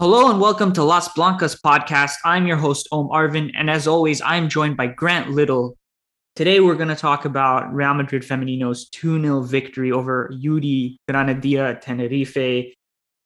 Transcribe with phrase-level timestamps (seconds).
[0.00, 2.14] Hello and welcome to Las Blancas podcast.
[2.24, 5.76] I'm your host, Om Arvin, and as always, I'm joined by Grant Little.
[6.34, 11.80] Today, we're going to talk about Real Madrid Femenino's 2 0 victory over UD Granadilla
[11.80, 12.74] Tenerife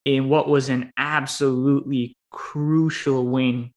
[0.04, 3.70] in what was an absolutely crucial win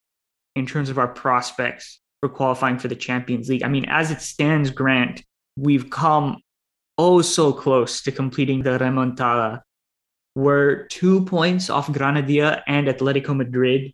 [0.58, 3.64] in terms of our prospects for qualifying for the Champions League.
[3.64, 5.24] I mean, as it stands, Grant,
[5.56, 6.42] we've come
[6.98, 9.62] oh so close to completing the remontada.
[10.36, 13.94] We're two points off Granadilla and Atletico Madrid,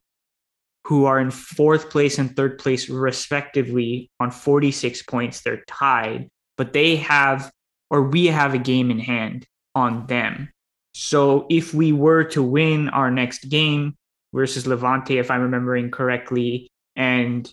[0.85, 5.41] who are in fourth place and third place, respectively, on 46 points.
[5.41, 7.51] They're tied, but they have,
[7.89, 10.49] or we have a game in hand on them.
[10.93, 13.95] So if we were to win our next game
[14.33, 17.51] versus Levante, if I'm remembering correctly, and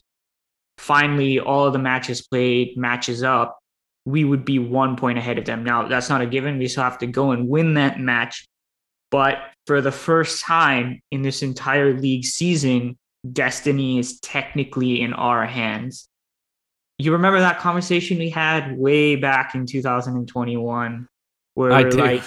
[0.79, 3.59] finally all the matches played matches up,
[4.07, 5.65] we would be one point ahead of them.
[5.65, 6.59] Now, that's not a given.
[6.59, 8.47] We still have to go and win that match.
[9.15, 12.99] But for the first time in this entire league season,
[13.33, 16.09] destiny is technically in our hands.
[16.99, 21.07] You remember that conversation we had way back in 2021
[21.55, 21.97] where I do.
[21.97, 22.25] like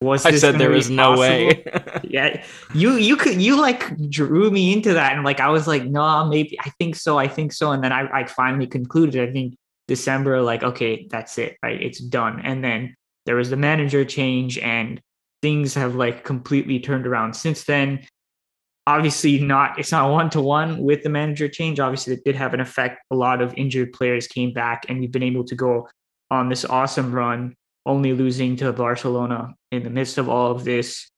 [0.00, 1.64] was I said there was no way.
[2.04, 5.84] yeah you you could you like drew me into that and like i was like
[5.84, 9.32] no maybe i think so i think so and then i, I finally concluded i
[9.32, 9.56] think
[9.88, 14.58] december like okay that's it right it's done and then there was the manager change
[14.58, 15.00] and
[15.44, 18.00] things have like completely turned around since then.
[18.86, 21.78] Obviously not it's not one to one with the manager change.
[21.78, 23.02] Obviously it did have an effect.
[23.10, 25.86] A lot of injured players came back and we've been able to go
[26.30, 31.10] on this awesome run only losing to barcelona in the midst of all of this.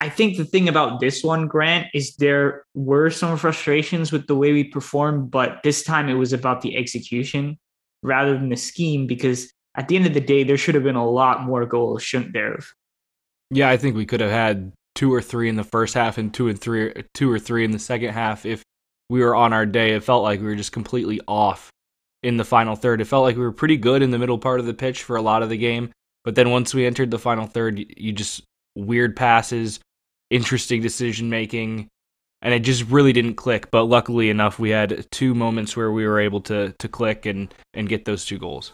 [0.00, 4.34] I think the thing about this one, Grant, is there were some frustrations with the
[4.34, 7.56] way we performed, but this time it was about the execution
[8.02, 10.96] rather than the scheme because at the end of the day, there should have been
[10.96, 12.58] a lot more goals, shouldn't there?
[13.50, 16.32] Yeah, I think we could have had two or three in the first half and
[16.32, 18.62] two and three, two or three in the second half if
[19.08, 19.92] we were on our day.
[19.92, 21.70] It felt like we were just completely off
[22.22, 23.00] in the final third.
[23.00, 25.16] It felt like we were pretty good in the middle part of the pitch for
[25.16, 25.90] a lot of the game,
[26.24, 28.42] but then once we entered the final third, you just
[28.76, 29.80] weird passes,
[30.30, 31.88] interesting decision making,
[32.42, 33.70] and it just really didn't click.
[33.70, 37.52] But luckily enough, we had two moments where we were able to to click and
[37.74, 38.72] and get those two goals.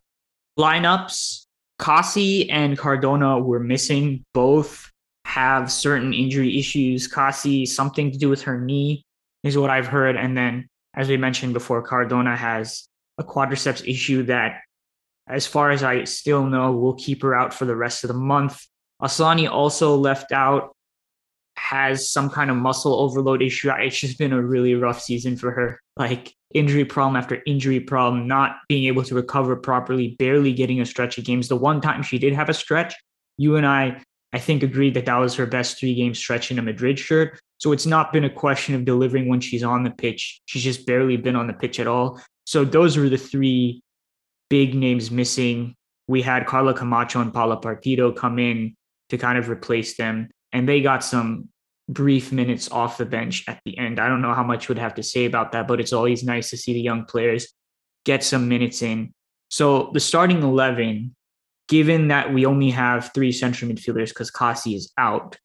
[0.59, 1.46] Lineups,
[1.79, 4.25] Kaci and Cardona were missing.
[4.33, 4.91] Both
[5.25, 7.09] have certain injury issues.
[7.09, 9.05] Kaci, something to do with her knee,
[9.43, 10.17] is what I've heard.
[10.17, 12.89] And then, as we mentioned before, Cardona has
[13.19, 14.61] a quadriceps issue that,
[15.29, 18.15] as far as I still know, will keep her out for the rest of the
[18.15, 18.65] month.
[19.03, 20.76] Asllani also left out,
[21.57, 23.71] has some kind of muscle overload issue.
[23.79, 25.81] It's just been a really rough season for her.
[25.97, 30.87] Like injury problem after injury problem, not being able to recover properly, barely getting a
[30.87, 31.49] stretch of games.
[31.49, 32.95] The one time she did have a stretch,
[33.39, 34.03] you and I,
[34.33, 37.39] I think, agreed that that was her best three game stretch in a Madrid shirt.
[37.59, 40.41] So it's not been a question of delivering when she's on the pitch.
[40.45, 42.21] She's just barely been on the pitch at all.
[42.45, 43.83] So those were the three
[44.51, 45.75] big names missing.
[46.07, 48.77] We had Carla Camacho and Paula Partido come in
[49.09, 51.51] to kind of replace them, and they got some
[51.87, 54.01] brief minutes off the bench at the end.
[54.01, 56.49] I don't know how much would have to say about that, but it's always nice
[56.49, 57.53] to see the young players
[58.07, 59.13] get some minutes in.
[59.51, 61.15] So the starting 11,
[61.69, 65.37] given that we only have three central midfielders because Kaci is out,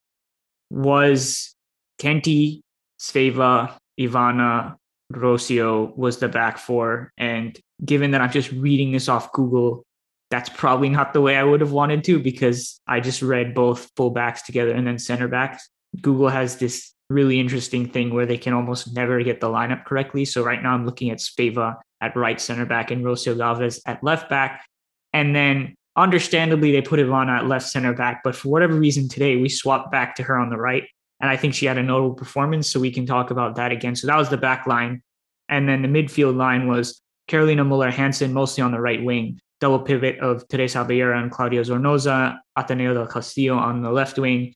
[0.69, 1.53] was
[2.01, 2.61] Kenti,
[2.97, 4.77] Svava, Ivana,
[5.11, 7.11] Rocio was the back four.
[7.17, 9.83] And given that I'm just reading this off Google,
[10.31, 13.93] that's probably not the way I would have wanted to because I just read both
[13.95, 15.69] fullbacks together and then center backs.
[16.01, 20.23] Google has this really interesting thing where they can almost never get the lineup correctly.
[20.23, 24.03] So right now I'm looking at Svava at right center back and Rocio Galvez at
[24.03, 24.65] left back.
[25.11, 29.35] And then understandably they put Ivana at left center back, but for whatever reason today
[29.35, 30.85] we swapped back to her on the right.
[31.19, 33.95] And I think she had a notable performance, so we can talk about that again.
[33.95, 35.03] So that was the back line.
[35.49, 39.79] And then the midfield line was Carolina Muller Hansen, mostly on the right wing, double
[39.79, 44.53] pivot of Teresa Abelleira and Claudia Zornoza, Athenea del Castillo on the left wing,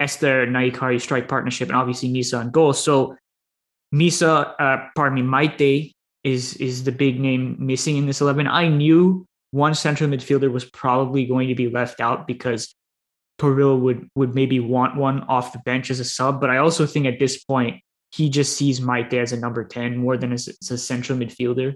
[0.00, 2.72] Esther Nahikari strike partnership, and obviously Misa on goal.
[2.72, 3.16] So
[3.94, 5.92] Misa, uh, pardon me, Maite
[6.24, 8.46] is is the big name missing in this eleven.
[8.46, 12.74] I knew one central midfielder was probably going to be left out because
[13.38, 16.86] Toril would would maybe want one off the bench as a sub, but I also
[16.86, 17.82] think at this point
[18.12, 21.74] he just sees Maite as a number ten more than as, as a central midfielder,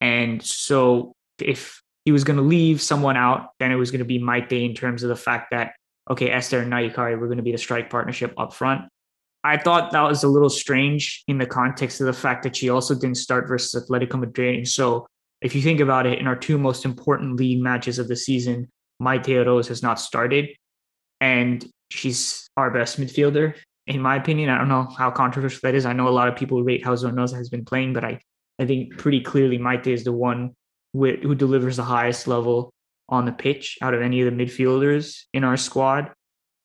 [0.00, 4.04] and so if he was going to leave someone out, then it was going to
[4.04, 5.74] be Maite in terms of the fact that
[6.10, 8.82] okay, Esther and Nahikari were going to be the strike partnership up front.
[9.44, 12.70] I thought that was a little strange in the context of the fact that she
[12.70, 14.56] also didn't start versus Atletico Madrid.
[14.56, 15.06] And so,
[15.40, 18.68] if you think about it, in our two most important league matches of the season,
[19.00, 20.50] Maite Oroz has not started,
[21.20, 23.54] and she's our best midfielder.
[23.88, 24.48] in my opinion.
[24.48, 25.86] I don't know how controversial that is.
[25.86, 28.20] I know a lot of people rate how Zornoza has been playing, but I,
[28.60, 30.54] I think pretty clearly Maite is the one
[30.92, 32.72] who delivers the highest level
[33.08, 36.12] on the pitch out of any of the midfielders in our squad.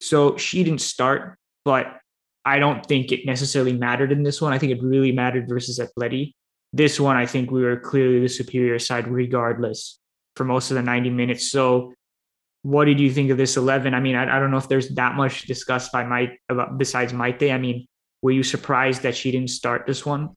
[0.02, 2.00] So she didn't start, but
[2.46, 4.54] I don't think it necessarily mattered in this one.
[4.54, 6.34] I think it really mattered versus Atleti.
[6.72, 10.00] This one, I think we were clearly the superior side regardless
[10.36, 11.52] for most of the 90 minutes.
[11.52, 11.94] So
[12.62, 13.94] what did you think of this 11?
[13.94, 17.14] I mean, I, I don't know if there's that much discussed by Mike about besides
[17.14, 17.54] Maite.
[17.54, 17.88] I mean,
[18.22, 20.30] were you surprised that she didn't start this one?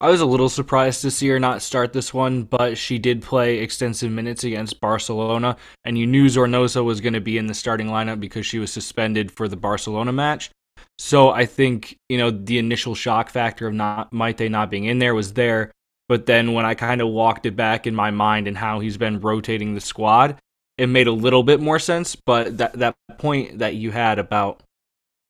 [0.00, 3.20] I was a little surprised to see her not start this one, but she did
[3.20, 7.54] play extensive minutes against Barcelona, and you knew Zornoza was going to be in the
[7.54, 10.50] starting lineup because she was suspended for the Barcelona match.
[10.98, 15.00] So I think, you know, the initial shock factor of not Maite not being in
[15.00, 15.72] there was there,
[16.08, 18.96] but then when I kind of walked it back in my mind and how he's
[18.96, 20.38] been rotating the squad,
[20.76, 22.14] it made a little bit more sense.
[22.14, 24.62] But that that point that you had about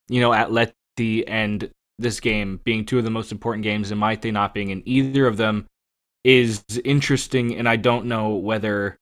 [0.08, 4.32] you know Atleti and this game being two of the most important games and Maite
[4.32, 5.66] not being in either of them
[6.24, 8.96] is interesting, and I don't know whether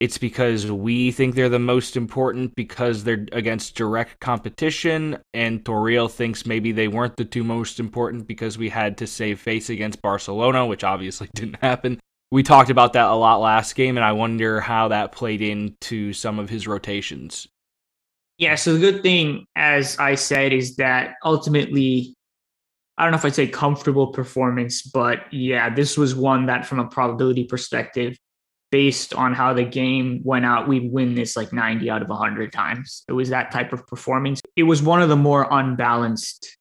[0.00, 6.10] it's because we think they're the most important because they're against direct competition, and Toril
[6.10, 10.02] thinks maybe they weren't the two most important because we had to save face against
[10.02, 11.98] Barcelona, which obviously didn't happen
[12.30, 16.12] we talked about that a lot last game, and I wonder how that played into
[16.12, 17.48] some of his rotations.
[18.36, 22.14] Yeah, so the good thing, as I said, is that ultimately,
[22.98, 26.80] I don't know if I'd say comfortable performance, but yeah, this was one that, from
[26.80, 28.18] a probability perspective,
[28.70, 32.52] based on how the game went out, we'd win this like 90 out of 100
[32.52, 33.04] times.
[33.08, 34.42] It was that type of performance.
[34.56, 36.56] It was one of the more unbalanced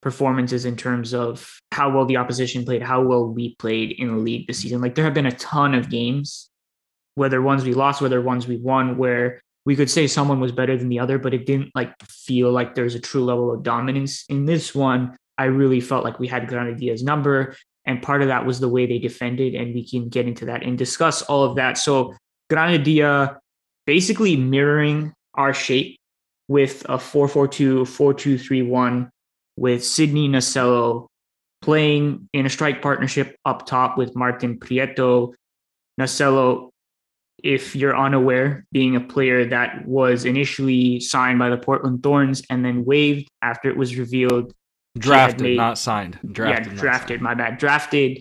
[0.00, 4.16] performances in terms of how well the opposition played, how well we played in the
[4.16, 4.80] league this season.
[4.80, 6.48] Like there have been a ton of games,
[7.16, 10.76] whether ones we lost, whether ones we won, where we could say someone was better
[10.76, 14.24] than the other, but it didn't like feel like there's a true level of dominance.
[14.28, 17.54] In this one, I really felt like we had Granadilla's number.
[17.84, 19.54] And part of that was the way they defended.
[19.54, 21.78] And we can get into that and discuss all of that.
[21.78, 22.14] So
[22.50, 23.38] Granadilla
[23.86, 25.98] basically mirroring our shape
[26.48, 29.08] with a 4-4-2, 4-2-3-1
[29.56, 31.06] with Sydney Nasello
[31.62, 35.34] playing in a strike partnership up top with Martin Prieto.
[36.00, 36.70] Nasello,
[37.42, 42.64] if you're unaware, being a player that was initially signed by the Portland Thorns and
[42.64, 44.52] then waived after it was revealed.
[44.98, 46.18] Drafted, made, not signed.
[46.32, 47.58] Drafted, yeah, drafted, my bad.
[47.58, 48.18] Drafted.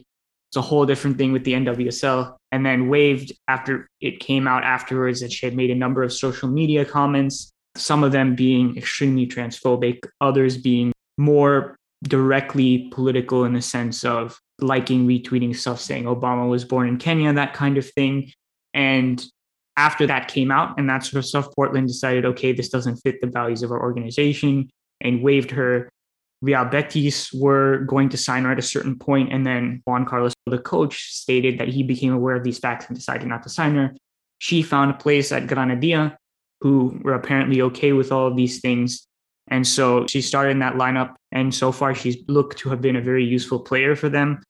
[0.49, 2.35] It's a whole different thing with the NWSL.
[2.51, 6.13] And then waived after it came out afterwards that she had made a number of
[6.13, 13.53] social media comments, some of them being extremely transphobic, others being more directly political in
[13.53, 17.89] the sense of liking retweeting stuff saying Obama was born in Kenya, that kind of
[17.91, 18.31] thing.
[18.73, 19.25] And
[19.77, 23.19] after that came out and that sort of stuff, Portland decided, okay, this doesn't fit
[23.21, 24.69] the values of our organization
[25.01, 25.89] and waived her.
[26.41, 30.33] Real Betis were going to sign her at a certain point, and then Juan Carlos,
[30.45, 33.75] the coach, stated that he became aware of these facts and decided not to sign
[33.75, 33.95] her.
[34.39, 36.15] She found a place at Granadilla,
[36.61, 39.07] who were apparently okay with all of these things,
[39.47, 41.15] and so she started in that lineup.
[41.31, 44.41] And so far, she's looked to have been a very useful player for them.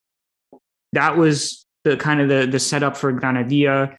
[0.94, 3.96] That was the kind of the, the setup for Granadilla.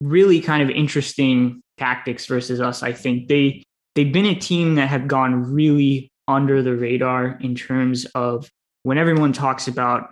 [0.00, 2.82] Really kind of interesting tactics versus us.
[2.82, 3.62] I think they
[3.94, 8.48] they've been a team that have gone really under the radar in terms of
[8.82, 10.10] when everyone talks about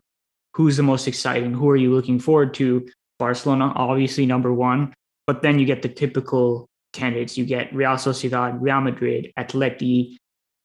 [0.54, 2.87] who's the most exciting, who are you looking forward to?
[3.19, 4.95] Barcelona, obviously number one,
[5.26, 7.37] but then you get the typical candidates.
[7.37, 10.16] You get Real Sociedad, Real Madrid, Atleti,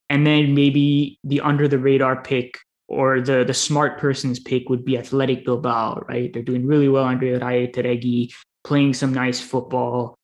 [0.09, 4.85] and then maybe the under the radar pick or the the smart person's pick would
[4.85, 6.31] be Athletic Bilbao, right?
[6.31, 10.15] They're doing really well under Iraia Iturregi, playing some nice football,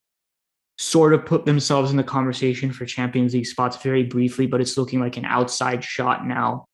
[0.79, 4.77] sort of put themselves in the conversation for Champions League spots very briefly, but it's
[4.77, 6.65] looking like an outside shot now.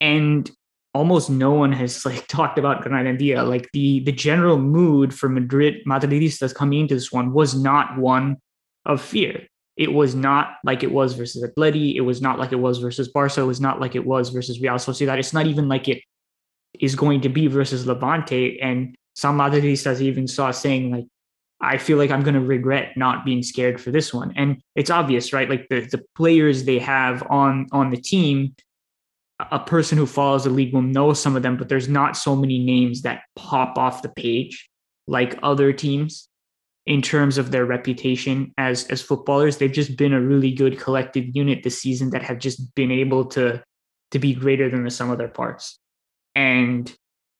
[0.00, 0.48] And
[0.94, 3.48] almost no one has like talked about Granadilla.
[3.48, 8.36] Like the the general mood for Madrid Madridistas coming into this one was not one
[8.84, 9.46] of fear
[9.76, 11.96] it was not like it was versus Atleti.
[11.96, 13.42] It was not like it was versus Barca.
[13.42, 15.18] It was not like it was versus Real Sociedad.
[15.18, 16.02] It's not even like it
[16.80, 18.58] is going to be versus Levante.
[18.60, 21.04] And some Madridistas even saw saying like,
[21.60, 24.32] I feel like I'm going to regret not being scared for this one.
[24.36, 25.48] And it's obvious, right?
[25.48, 28.54] Like the, the players they have on on the team,
[29.38, 32.36] a person who follows the league will know some of them, but there's not so
[32.36, 34.68] many names that pop off the page
[35.06, 36.28] like other teams
[36.84, 39.56] in terms of their reputation as as footballers.
[39.56, 43.24] They've just been a really good collective unit this season that have just been able
[43.26, 43.62] to
[44.12, 45.78] to be greater than the sum of their parts.
[46.34, 46.94] And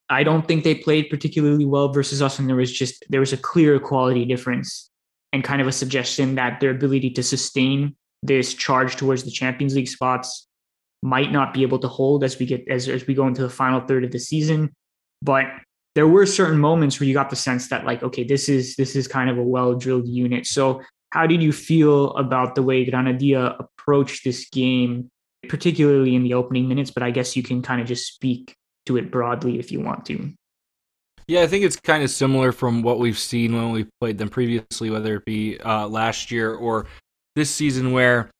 [0.09, 3.33] I don't think they played particularly well versus us, and there was just there was
[3.33, 4.91] a clear quality difference
[5.33, 9.75] and kind of a suggestion that their ability to sustain this charge towards the Champions
[9.75, 10.47] League spots
[11.03, 13.51] might not be able to hold as we get as, as we go into the
[13.51, 14.73] final third of the season.
[15.23, 15.47] But
[15.95, 18.95] there were certain moments where you got the sense that like, okay, this is this
[18.95, 20.47] is kind of a well-drilled unit.
[20.47, 25.11] So how did you feel about the way Granadilla approached this game,
[25.49, 26.91] particularly in the opening minutes?
[26.91, 28.55] But I guess you can kind of just speak
[28.87, 30.33] to it broadly if you want to.
[31.28, 34.28] Yeah, I think it's kind of similar from what we've seen when we played them
[34.28, 36.87] previously, whether it be uh, last year or
[37.35, 38.31] this season, where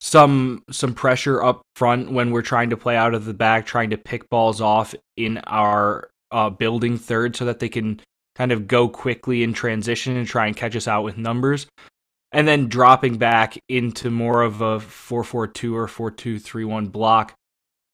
[0.00, 3.90] some some pressure up front when we're trying to play out of the back, trying
[3.90, 8.00] to pick balls off in our uh, building third, so that they can
[8.34, 11.68] kind of go quickly in transition and try and catch us out with numbers,
[12.32, 16.64] and then dropping back into more of a four four two or four two three
[16.64, 17.34] one block,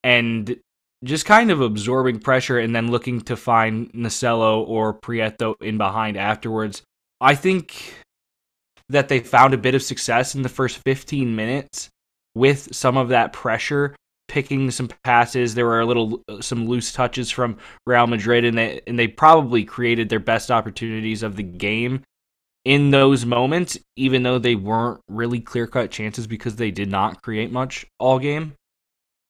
[0.03, 0.59] and
[1.05, 6.17] just kind of absorbing pressure and then looking to find Nasello or Prieto in behind
[6.17, 6.83] afterwards.
[7.21, 7.95] I think
[8.89, 11.89] that they found a bit of success in the first 15 minutes
[12.35, 13.95] with some of that pressure
[14.29, 18.57] picking some passes there were a little uh, some loose touches from Real Madrid and
[18.57, 22.03] they and they probably created their best opportunities of the game
[22.65, 27.53] in those moments even though they weren't really clear-cut chances because they did not create
[27.53, 28.55] much all game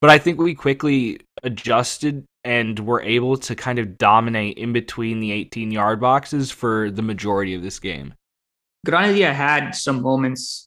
[0.03, 5.21] but I think we quickly adjusted and were able to kind of dominate in between
[5.21, 8.13] the 18 yard boxes for the majority of this game.
[8.85, 10.67] Granadilla had some moments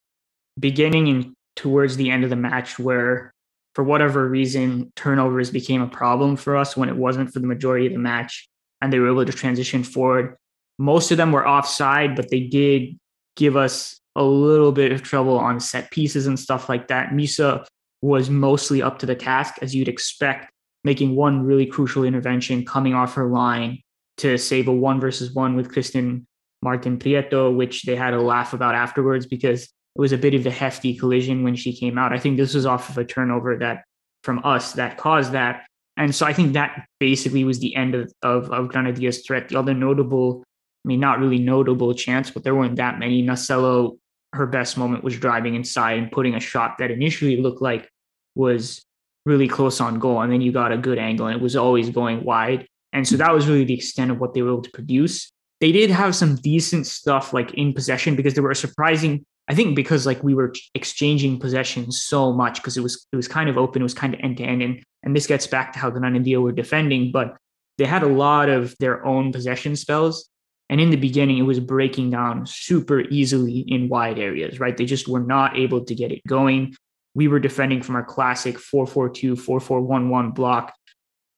[0.57, 3.33] beginning and towards the end of the match where,
[3.73, 7.87] for whatever reason, turnovers became a problem for us when it wasn't for the majority
[7.87, 8.47] of the match,
[8.81, 10.37] and they were able to transition forward.
[10.79, 12.97] Most of them were offside, but they did
[13.35, 17.09] give us a little bit of trouble on set pieces and stuff like that.
[17.09, 17.65] Misa
[18.05, 20.51] was mostly up to the task, as you'd expect,
[20.83, 23.79] making one really crucial intervention coming off her line
[24.17, 26.27] to save a one versus one with Kristen
[26.61, 30.45] Martin Prieto, which they had a laugh about afterwards because it was a bit of
[30.45, 32.13] a hefty collision when she came out.
[32.13, 33.83] I think this was off of a turnover that
[34.23, 35.65] from us that caused that.
[35.97, 39.49] And so I think that basically was the end of, of, of Granadilla's threat.
[39.49, 40.43] The other notable,
[40.85, 43.23] I mean, not really notable chance, but there weren't that many.
[43.23, 43.97] Nasello,
[44.33, 47.89] her best moment was driving inside and putting a shot that initially looked like
[48.35, 48.85] was
[49.25, 50.21] really close on goal.
[50.21, 52.67] And then you got a good angle and it was always going wide.
[52.93, 55.31] And so that was really the extent of what they were able to produce.
[55.59, 59.25] They did have some decent stuff like in possession because they were surprising.
[59.47, 63.27] I think because like we were exchanging possessions so much because it was it was
[63.27, 65.71] kind of open, it was kind of end to end, and and this gets back
[65.73, 67.37] to how Granadilla were defending, but
[67.77, 70.29] they had a lot of their own possession spells.
[70.69, 74.75] And in the beginning, it was breaking down super easily in wide areas, right?
[74.75, 76.75] They just were not able to get it going
[77.15, 80.75] we were defending from our classic 442, 4411 block,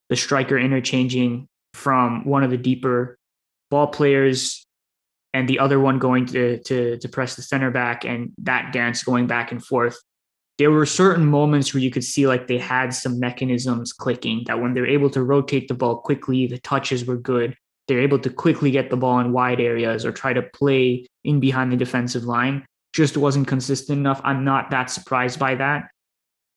[0.10, 3.18] the striker interchanging from one of the deeper
[3.70, 4.66] ball players
[5.34, 9.04] and the other one going to, to, to press the center back and that dance
[9.04, 9.98] going back and forth.
[10.58, 14.60] There were certain moments where you could see like they had some mechanisms clicking that
[14.60, 17.56] when they're able to rotate the ball quickly, the touches were good.
[17.88, 21.40] They're able to quickly get the ball in wide areas or try to play in
[21.40, 22.66] behind the defensive line
[22.98, 24.20] just wasn't consistent enough.
[24.24, 25.92] I'm not that surprised by that.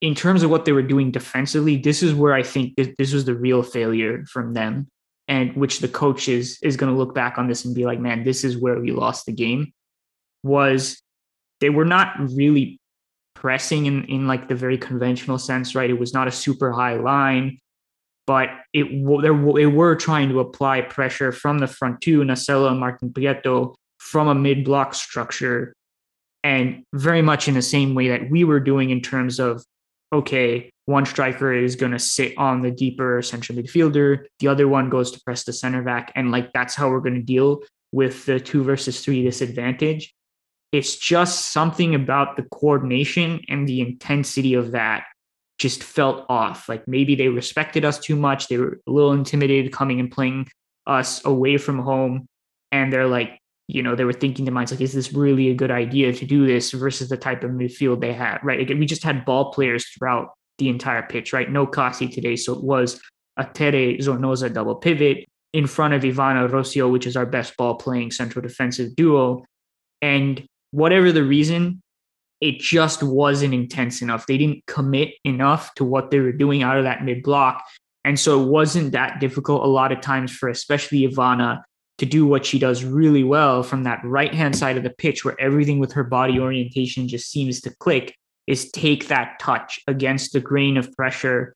[0.01, 3.13] In terms of what they were doing defensively, this is where I think this, this
[3.13, 4.89] was the real failure from them,
[5.29, 8.01] and which the coach is is going to look back on this and be like,
[8.01, 9.75] "Man, this is where we lost the game."
[10.43, 11.03] Was
[11.61, 12.81] they were not really
[13.35, 15.91] pressing in in like the very conventional sense, right?
[15.91, 17.59] It was not a super high line,
[18.27, 18.87] but it
[19.23, 24.29] they were trying to apply pressure from the front two, Nasello and Martin Prieto from
[24.29, 25.75] a mid block structure
[26.43, 29.65] and very much in the same way that we were doing in terms of
[30.13, 34.91] okay one striker is going to sit on the deeper central midfielder the other one
[34.91, 38.27] goes to press the center back and like that's how we're going to deal with
[38.27, 40.15] the two versus three disadvantage.
[40.73, 45.05] It's just something about the coordination and the intensity of that
[45.59, 46.69] just felt off.
[46.69, 50.49] Like maybe they respected us too much they were a little intimidated coming and playing
[50.87, 52.27] us away from home
[52.73, 53.40] and they're like
[53.75, 56.27] you know, they were thinking to minds like, is this really a good idea to
[56.27, 58.61] do this versus the type of midfield they had, right?
[58.61, 61.51] Again, we just had ball players throughout the entire pitch, right?
[61.51, 62.37] No Kaci today.
[62.37, 63.01] So it was
[63.37, 67.77] a Tere Zornoza double pivot in front of Ivana Rocio, which is our best ball
[67.77, 69.45] playing central defensive duo.
[70.03, 71.81] And whatever the reason,
[72.41, 74.27] it just wasn't intense enough.
[74.27, 77.63] They didn't commit enough to what they were doing out of that mid block.
[78.05, 81.63] And so it wasn't that difficult a lot of times for especially Ivana
[82.01, 85.23] to do what she does really well from that right hand side of the pitch
[85.23, 88.17] where everything with her body orientation just seems to click
[88.47, 91.55] is take that touch against the grain of pressure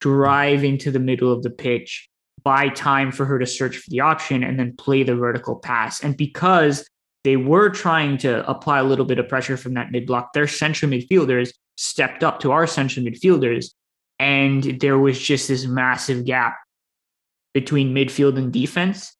[0.00, 2.08] drive into the middle of the pitch
[2.44, 6.04] buy time for her to search for the option and then play the vertical pass.
[6.04, 6.88] And because
[7.24, 10.46] they were trying to apply a little bit of pressure from that mid block their
[10.46, 13.72] central midfielders stepped up to our central midfielders
[14.20, 16.54] And there was just this massive gap
[17.54, 19.16] between midfield and defense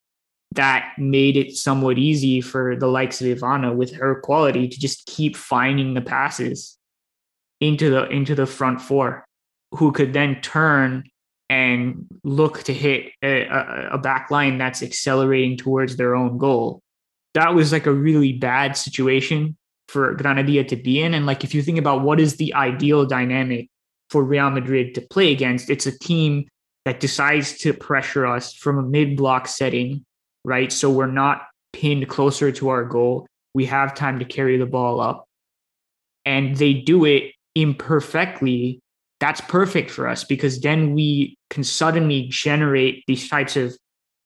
[0.55, 5.07] that made it somewhat easy for the likes of Ivana with her quality to just
[5.07, 6.79] keep finding the passes
[7.61, 9.25] into the into the front four,
[9.73, 11.05] who could then turn
[11.51, 13.47] and look to hit a,
[13.93, 16.81] a back line that's accelerating towards their own goal.
[17.35, 19.57] That was like a really bad situation
[19.89, 21.15] for Granadilla to be in.
[21.15, 23.69] And like if you think about what is the ideal dynamic
[24.11, 26.47] for Real Madrid to play against, it's a team
[26.85, 30.05] that decides to pressure us from a mid block setting,
[30.45, 30.73] right?
[30.73, 33.27] So we're not pinned closer to our goal.
[33.55, 35.27] We have time to carry the ball up.
[36.25, 38.81] And they do it imperfectly.
[39.21, 43.77] That's perfect for us because then we can suddenly generate these types of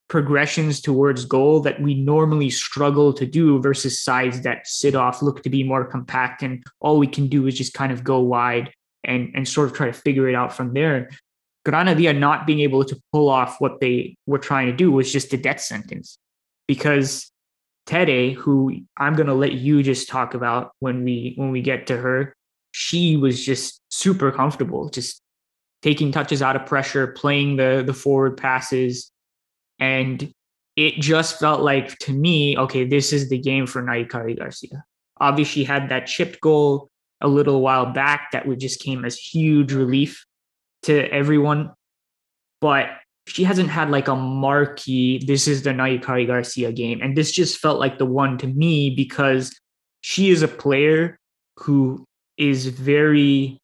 [0.09, 5.43] progressions towards goal that we normally struggle to do versus sides that sit off, look
[5.43, 8.73] to be more compact, and all we can do is just kind of go wide
[9.05, 11.11] and, and sort of try to figure it out from there.
[11.69, 15.13] Granadilla uh, not being able to pull off what they were trying to do was
[15.13, 16.19] just a death sentence.
[16.67, 17.31] Because
[17.87, 21.87] Tere, who I'm going to let you just talk about when we when we get
[21.89, 22.35] to her,
[22.73, 25.21] she was just super comfortable, just
[25.83, 29.11] taking touches out of pressure, playing the the forward passes,
[29.79, 30.33] and
[30.77, 34.85] it just felt like to me, okay, this is the game for Nahikari Garcia.
[35.21, 36.89] Obviously, she had that chipped goal
[37.21, 40.25] a little while back that would just came as huge relief
[40.85, 41.73] to everyone.
[42.61, 42.89] But
[43.27, 47.01] she hasn't had like a marquee, this is the Nahikari Garcia game.
[47.03, 49.59] And this just felt like the one to me because
[50.01, 51.19] she is a player
[51.57, 52.05] who
[52.37, 53.59] is very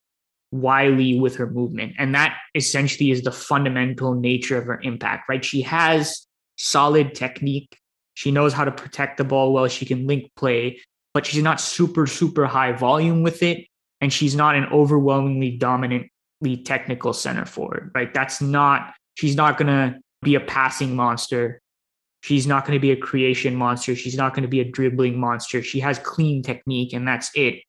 [0.51, 1.93] wily with her movement.
[1.97, 5.43] And that essentially is the fundamental nature of her impact, right?
[5.43, 6.25] She has
[6.57, 7.77] solid technique.
[8.13, 9.67] She knows how to protect the ball well.
[9.67, 10.79] She can link play,
[11.13, 13.65] but she's not super, super high volume with it.
[14.01, 16.07] And she's not an overwhelmingly dominant
[16.63, 18.13] technical center forward, right?
[18.13, 21.61] That's not, she's not going to be a passing monster.
[22.21, 23.95] She's not going to be a creation monster.
[23.95, 25.61] She's not going to be a dribbling monster.
[25.61, 27.61] She has clean technique, and that's it.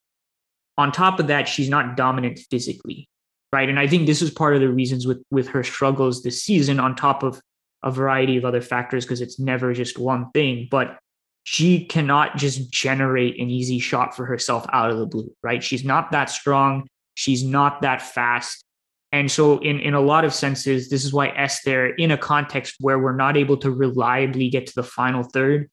[0.78, 3.08] On top of that, she's not dominant physically,
[3.52, 3.68] right?
[3.68, 6.80] And I think this is part of the reasons with with her struggles this season,
[6.80, 7.40] on top of
[7.82, 10.68] a variety of other factors, because it's never just one thing.
[10.70, 10.98] But
[11.44, 15.62] she cannot just generate an easy shot for herself out of the blue, right?
[15.62, 16.88] She's not that strong.
[17.14, 18.64] She's not that fast.
[19.12, 22.76] And so, in, in a lot of senses, this is why Esther, in a context
[22.80, 25.70] where we're not able to reliably get to the final third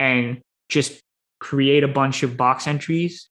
[0.00, 1.00] and just
[1.40, 3.28] create a bunch of box entries,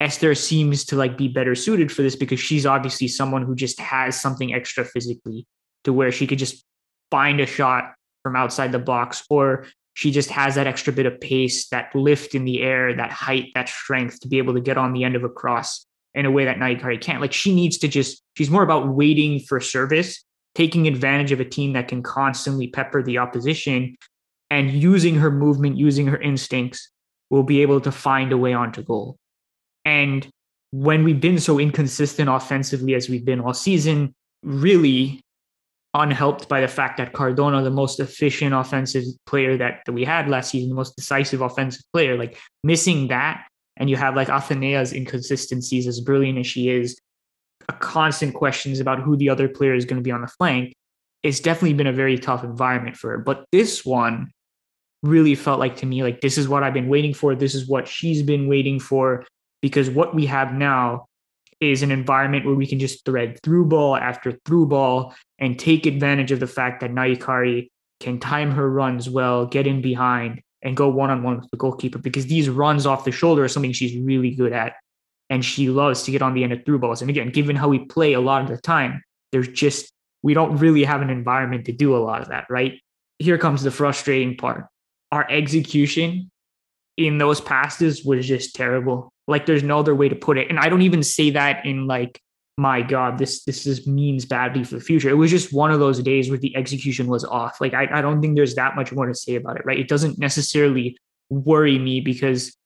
[0.00, 3.80] Esther seems to like be better suited for this because she's obviously someone who just
[3.80, 5.46] has something extra physically
[5.84, 6.64] to where she could just
[7.10, 11.20] find a shot from outside the box or she just has that extra bit of
[11.20, 14.78] pace, that lift in the air, that height, that strength to be able to get
[14.78, 17.20] on the end of a cross in a way that Nahikari can't.
[17.20, 21.44] Like she needs to just, she's more about waiting for service, taking advantage of a
[21.44, 23.96] team that can constantly pepper the opposition
[24.50, 26.90] and using her movement, using her instincts,
[27.30, 29.16] will be able to find a way onto goal.
[29.84, 30.26] And
[30.70, 35.20] when we've been so inconsistent offensively as we've been all season, really
[35.94, 40.28] unhelped by the fact that Cardona, the most efficient offensive player that, that we had
[40.28, 43.46] last season, the most decisive offensive player, like missing that
[43.78, 47.00] and you have like Athenea's inconsistencies, as brilliant as she is,
[47.68, 50.74] a constant questions about who the other player is going to be on the flank.
[51.22, 53.18] It's definitely been a very tough environment for her.
[53.18, 54.30] But this one
[55.02, 57.34] really felt like to me, like this is what I've been waiting for.
[57.34, 59.24] This is what she's been waiting for.
[59.62, 61.06] Because what we have now
[61.60, 65.86] is an environment where we can just thread through ball after through ball and take
[65.86, 67.68] advantage of the fact that Nahikari
[68.00, 71.56] can time her runs well, get in behind, and go one on one with the
[71.56, 74.74] goalkeeper because these runs off the shoulder are something she's really good at.
[75.30, 77.02] And she loves to get on the end of through balls.
[77.02, 79.92] And again, given how we play a lot of the time, there's just,
[80.22, 82.80] we don't really have an environment to do a lot of that, right?
[83.18, 84.66] Here comes the frustrating part.
[85.12, 86.30] Our execution
[86.96, 89.12] in those passes was just terrible.
[89.26, 90.48] Like there's no other way to put it.
[90.48, 92.20] And I don't even say that in like
[92.58, 95.08] my God, this this is means badly for the future.
[95.08, 97.60] It was just one of those days where the execution was off.
[97.60, 99.78] Like I, I don't think there's that much more to say about it, right?
[99.78, 100.98] It doesn't necessarily
[101.30, 102.56] worry me because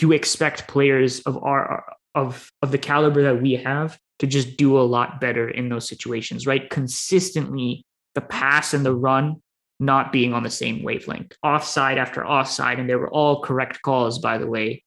[0.00, 4.78] you expect players of our of of the caliber that we have to just do
[4.78, 6.70] a lot better in those situations, right?
[6.70, 9.42] Consistently the pass and the run
[9.78, 14.18] not being on the same wavelength, offside after offside, and they were all correct calls,
[14.18, 14.82] by the way.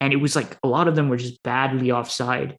[0.00, 2.56] And it was like a lot of them were just badly offside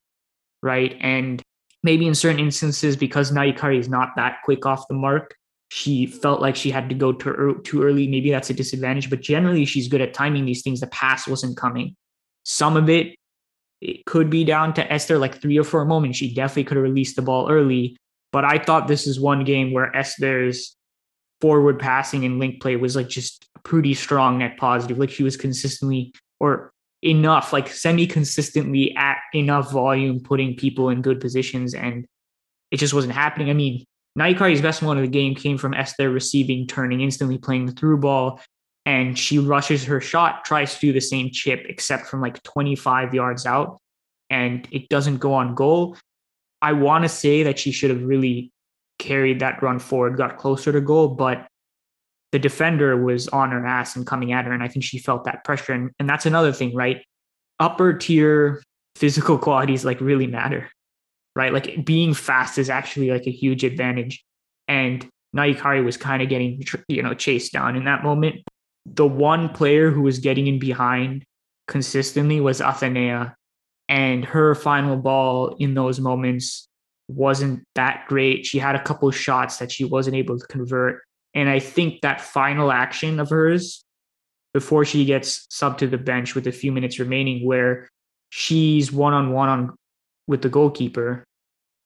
[0.61, 0.97] right?
[1.01, 1.41] And
[1.83, 5.35] maybe in certain instances, because Nahikari is not that quick off the mark,
[5.69, 8.07] she felt like she had to go too, too early.
[8.07, 10.81] Maybe that's a disadvantage, but generally she's good at timing these things.
[10.81, 11.95] The pass wasn't coming.
[12.43, 13.15] Some of it
[13.81, 16.17] it could be down to Esther like three or four moments.
[16.17, 17.97] She definitely could have released the ball early.
[18.31, 20.75] But I thought this is one game where Esther's
[21.41, 24.99] forward passing and link play was like just pretty strong net positive.
[24.99, 26.70] Like she was consistently or
[27.03, 31.73] enough, like semi consistently at enough volume, putting people in good positions.
[31.73, 32.05] And
[32.71, 33.49] it just wasn't happening.
[33.49, 33.85] I mean,
[34.17, 37.97] Nahikari's best one of the game came from Esther receiving, turning instantly, playing the through
[37.97, 38.39] ball.
[38.85, 43.13] And she rushes her shot, tries to do the same chip, except from like 25
[43.13, 43.79] yards out.
[44.29, 45.97] And it doesn't go on goal.
[46.61, 48.51] I want to say that she should have really
[48.99, 51.47] carried that run forward, got closer to goal, but
[52.31, 54.53] the defender was on her ass and coming at her.
[54.53, 55.73] And I think she felt that pressure.
[55.73, 57.03] And, and that's another thing, right?
[57.59, 58.61] Upper tier
[58.95, 60.69] physical qualities like really matter,
[61.35, 61.53] right?
[61.53, 64.23] Like being fast is actually like a huge advantage.
[64.67, 68.37] And Nahikari was kind of getting, you know, chased down in that moment.
[68.85, 71.23] The one player who was getting in behind
[71.67, 73.33] consistently was Athenea.
[73.87, 76.67] And her final ball in those moments
[77.09, 78.45] wasn't that great.
[78.45, 81.01] She had a couple shots that she wasn't able to convert.
[81.33, 83.83] And I think that final action of hers
[84.53, 87.87] before she gets subbed to the bench with a few minutes remaining, where
[88.29, 89.75] she's one on one on
[90.27, 91.23] with the goalkeeper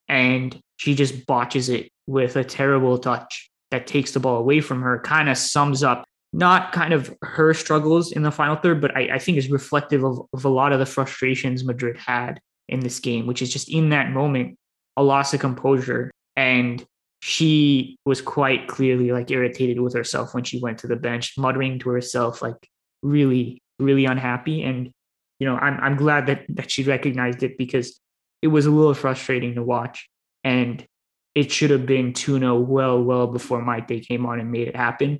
[0.08, 4.82] and she just botches it with a terrible touch that takes the ball away from
[4.82, 6.06] her, kind of sums up
[6.36, 10.04] not kind of her struggles in the final third, but I, I think is reflective
[10.04, 13.70] of, of a lot of the frustrations Madrid had in this game, which is just
[13.70, 14.58] in that moment,
[14.98, 16.12] a loss of composure.
[16.36, 16.86] And
[17.28, 21.80] she was quite clearly like irritated with herself when she went to the bench, muttering
[21.80, 22.70] to herself, like
[23.02, 24.62] really, really unhappy.
[24.62, 24.92] And,
[25.40, 28.00] you know, I'm I'm glad that that she recognized it because
[28.44, 30.08] it was a little frustrating to watch.
[30.44, 30.86] And
[31.34, 35.20] it should have been 2-0 well, well before Maite came on and made it happen.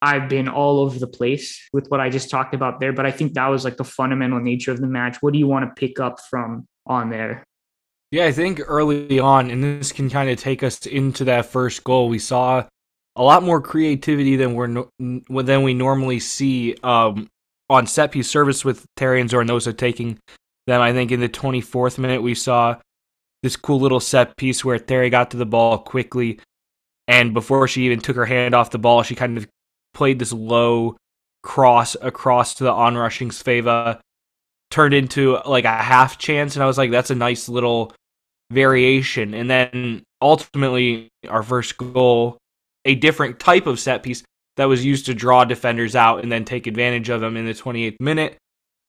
[0.00, 3.10] I've been all over the place with what I just talked about there, but I
[3.10, 5.18] think that was like the fundamental nature of the match.
[5.20, 7.44] What do you want to pick up from on there?
[8.10, 11.84] Yeah, I think early on, and this can kind of take us into that first
[11.84, 12.64] goal, we saw
[13.14, 17.28] a lot more creativity than we're no, than we normally see um,
[17.68, 20.18] on set piece service with Tere and Zornoza taking
[20.66, 20.80] them.
[20.80, 22.76] I think in the 24th minute we saw
[23.44, 26.40] this cool little set piece where Tere got to the ball quickly,
[27.06, 29.46] and before she even took her hand off the ball, she kind of
[29.94, 30.96] played this low
[31.44, 34.00] cross across to the onrushing Sveva,
[34.72, 37.92] turned into like a half chance, and I was like, that's a nice little
[38.50, 39.34] variation.
[39.34, 42.38] And then ultimately, our first goal,
[42.84, 44.22] a different type of set piece
[44.56, 47.54] that was used to draw defenders out and then take advantage of them in the
[47.54, 48.36] 28th minute.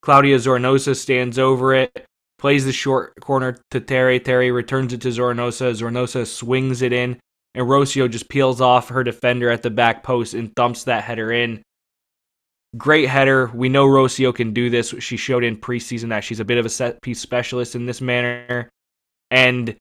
[0.02, 2.06] Claudia Zornoza stands over it,
[2.39, 4.19] plays the short corner to Tere.
[4.19, 5.71] Tere returns it to Zornoza.
[5.71, 7.19] Zornoza swings it in,
[7.54, 11.32] and Rocio just peels off her defender at the back post and thumps that header
[11.32, 11.62] in.
[12.78, 13.52] Great header.
[13.54, 14.95] We know Rocio can do this.
[15.00, 18.02] She showed in preseason that she's a bit of a set piece specialist in this
[18.02, 18.69] manner.
[19.31, 19.75] And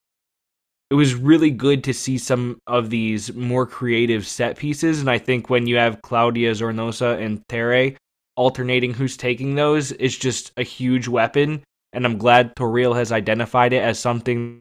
[0.90, 5.00] it was really good to see some of these more creative set pieces.
[5.00, 7.96] And I think when you have Claudia Zornoza and Tere
[8.36, 11.62] alternating who's taking those, it's just a huge weapon.
[11.92, 14.60] And I'm glad Toril has identified it as something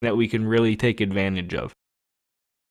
[0.00, 1.72] that we can really take advantage of.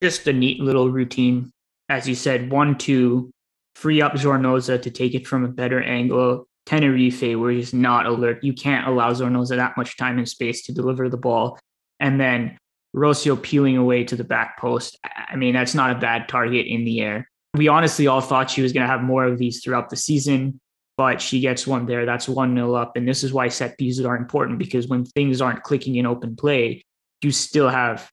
[0.02, 1.52] Just a neat little routine.
[1.90, 3.30] As you said, one, two,
[3.76, 8.44] free up Zornoza to take it from a better angle, Tenerife, where he's not alert.
[8.44, 11.60] You can't allow Zornoza that much time and space to deliver the ball.
[12.00, 12.58] And then
[12.96, 14.98] Rocio peeling away to the back post.
[15.04, 17.28] I mean, that's not a bad target in the air.
[17.56, 20.60] We honestly all thought she was going to have more of these throughout the season,
[20.98, 22.06] but she gets one there.
[22.06, 22.96] That's 1 0 up.
[22.96, 26.36] And this is why set pieces are important because when things aren't clicking in open
[26.36, 26.84] play,
[27.22, 28.10] you still have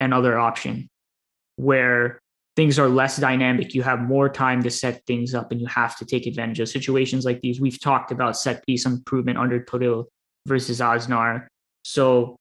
[0.00, 0.88] another option
[1.56, 2.21] where
[2.56, 3.74] things are less dynamic.
[3.74, 6.68] You have more time to set things up and you have to take advantage of
[6.68, 7.60] situations like these.
[7.60, 10.06] We've talked about set piece improvement under Toril
[10.46, 11.46] versus Aznar.
[11.84, 12.36] So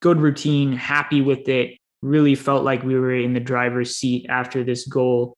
[0.00, 1.76] good routine, happy with it.
[2.02, 5.34] Really felt like we were in the driver's seat after this goal.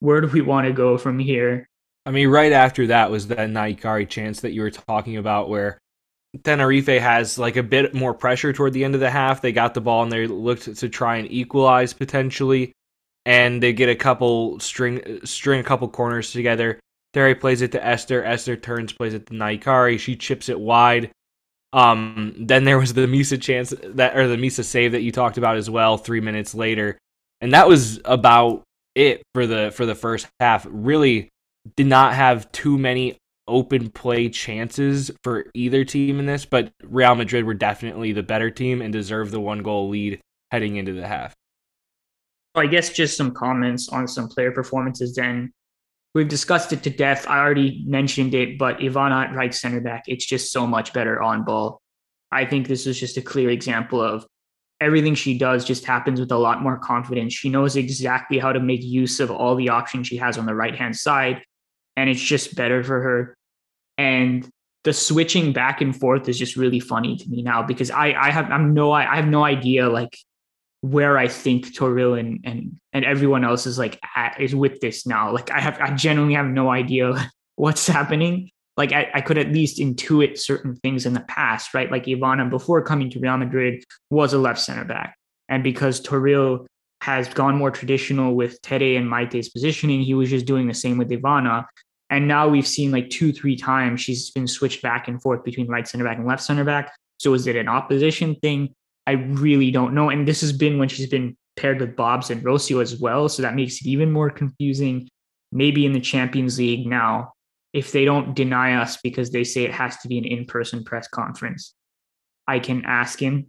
[0.00, 1.66] Where do we want to go from here?
[2.04, 5.78] I mean, right after that was that Nahikari chance that you were talking about where
[6.44, 9.40] Tenerife has like a bit more pressure toward the end of the half.
[9.40, 12.72] They got the ball and they looked to try and equalize potentially
[13.26, 16.80] and they get a couple string string a couple corners together.
[17.12, 18.24] Tere plays it to Esther.
[18.24, 19.98] Esther turns, plays it to Nahikari.
[19.98, 21.10] She chips it wide.
[21.72, 25.36] Um, then there was the Misa chance that or the Misa save that you talked
[25.36, 25.98] about as well.
[25.98, 26.96] Three minutes later,
[27.40, 28.62] and that was about
[28.94, 30.66] it for the for the first half.
[30.70, 31.28] Really
[31.74, 37.14] did not have too many open play chances for either team in this, but Real
[37.16, 40.20] Madrid were definitely the better team and deserved the one goal lead
[40.52, 41.34] heading into the half.
[42.56, 45.52] I guess just some comments on some player performances then.
[46.14, 47.26] we've discussed it to death.
[47.28, 51.20] I already mentioned it, but Ivana at right center back, it's just so much better
[51.22, 51.82] on ball.
[52.32, 54.26] I think this is just a clear example of
[54.80, 57.34] everything she does just happens with a lot more confidence.
[57.34, 60.54] She knows exactly how to make use of all the options she has on the
[60.54, 61.42] right hand side,
[61.96, 63.36] and it's just better for her.
[63.98, 64.48] And
[64.84, 68.30] the switching back and forth is just really funny to me now because I I
[68.30, 70.16] have I'm no I have no idea like
[70.90, 75.06] where I think Toril and and and everyone else is like at, is with this
[75.06, 75.32] now.
[75.32, 79.52] Like I have I genuinely have no idea what's happening like I, I, could at
[79.52, 81.90] least intuit certain things in the past, right?
[81.90, 85.16] Like Ivana before coming to Real Madrid was a left center back.
[85.48, 86.66] And because Toril
[87.00, 90.98] has gone more traditional with Tere and Maite's positioning, he was just doing the same
[90.98, 91.64] with Ivana.
[92.10, 95.68] And now we've seen like two, three times she's been switched back and forth between
[95.68, 96.92] right center back and left center back.
[97.18, 98.74] So is it an opposition thing?
[99.06, 100.10] I really don't know.
[100.10, 103.28] And this has been when she's been paired with Bobs and Rocio as well.
[103.28, 105.08] So that makes it even more confusing.
[105.52, 107.32] Maybe in the Champions League now,
[107.76, 111.06] if they don't deny us because they say it has to be an in-person press
[111.08, 111.74] conference
[112.48, 113.46] i can ask him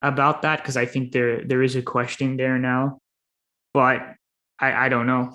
[0.00, 2.98] about that because i think there there is a question there now
[3.74, 4.00] but
[4.58, 5.30] i i don't know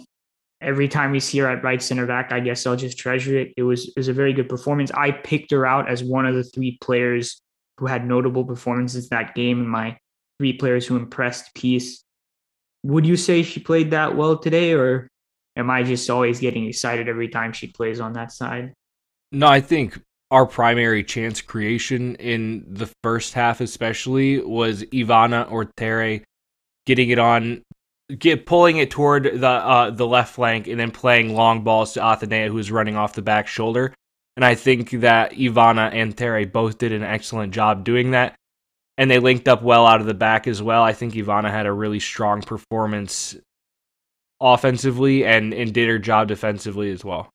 [0.60, 3.54] every time we see her at right center back i guess i'll just treasure it
[3.58, 6.34] it was it was a very good performance i picked her out as one of
[6.34, 7.42] the three players
[7.82, 9.98] who had notable performances that game and my
[10.40, 12.04] three players who impressed piece
[12.84, 15.08] would you say she played that well today or
[15.58, 18.74] am I just always getting excited every time she plays on that side?
[19.32, 25.66] No, I think our primary chance creation in the first half, especially, was Ivana or
[25.66, 26.24] Tere
[26.86, 27.64] getting it on,
[28.18, 32.00] get pulling it toward the uh, the left flank, and then playing long balls to
[32.00, 33.94] Athenea, who was running off the back shoulder.
[34.36, 38.36] And I think that Ivana and Tere both did an excellent job doing that.
[38.98, 40.84] And they linked up well out of the back as well.
[40.84, 43.36] I think Ivana had a really strong performance
[44.40, 47.30] offensively and, and did her job defensively as well.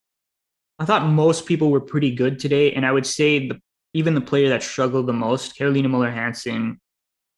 [0.78, 3.58] I thought most people were pretty good today, and I would say the,
[3.94, 6.78] even the player that struggled the most, Carolina Muller Hansen,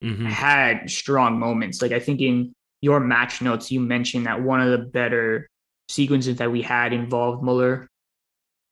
[0.02, 0.26] mm-hmm.
[0.26, 1.80] had strong moments.
[1.80, 5.46] Like I think in your match notes, you mentioned that one of the better
[5.88, 7.86] sequences that we had involved Muller,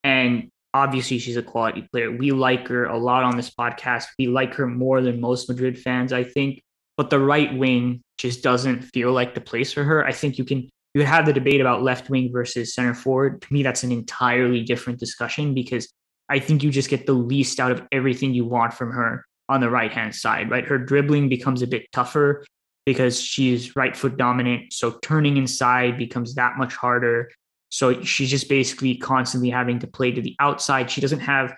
[0.02, 2.10] and obviously she's a quality player.
[2.10, 4.06] We like her a lot on this podcast.
[4.18, 6.62] We like her more than most Madrid fans, I think.
[6.98, 10.04] But the right wing just doesn't feel like the place for her.
[10.04, 13.42] I think you can you have the debate about left wing versus center forward.
[13.42, 15.92] To me, that's an entirely different discussion because
[16.28, 19.60] I think you just get the least out of everything you want from her on
[19.60, 20.64] the right hand side, right?
[20.64, 22.44] Her dribbling becomes a bit tougher
[22.84, 24.72] because she's right foot dominant.
[24.72, 27.30] So turning inside becomes that much harder.
[27.68, 30.90] So she's just basically constantly having to play to the outside.
[30.90, 31.54] She doesn't have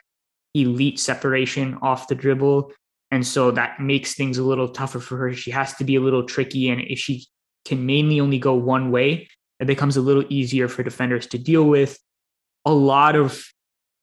[0.54, 2.72] elite separation off the dribble.
[3.10, 5.32] And so that makes things a little tougher for her.
[5.32, 6.68] She has to be a little tricky.
[6.70, 7.26] And if she
[7.64, 9.28] can mainly only go one way,
[9.60, 11.98] it becomes a little easier for defenders to deal with.
[12.64, 13.44] A lot of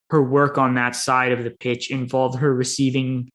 [0.09, 3.29] her work on that side of the pitch involved her receiving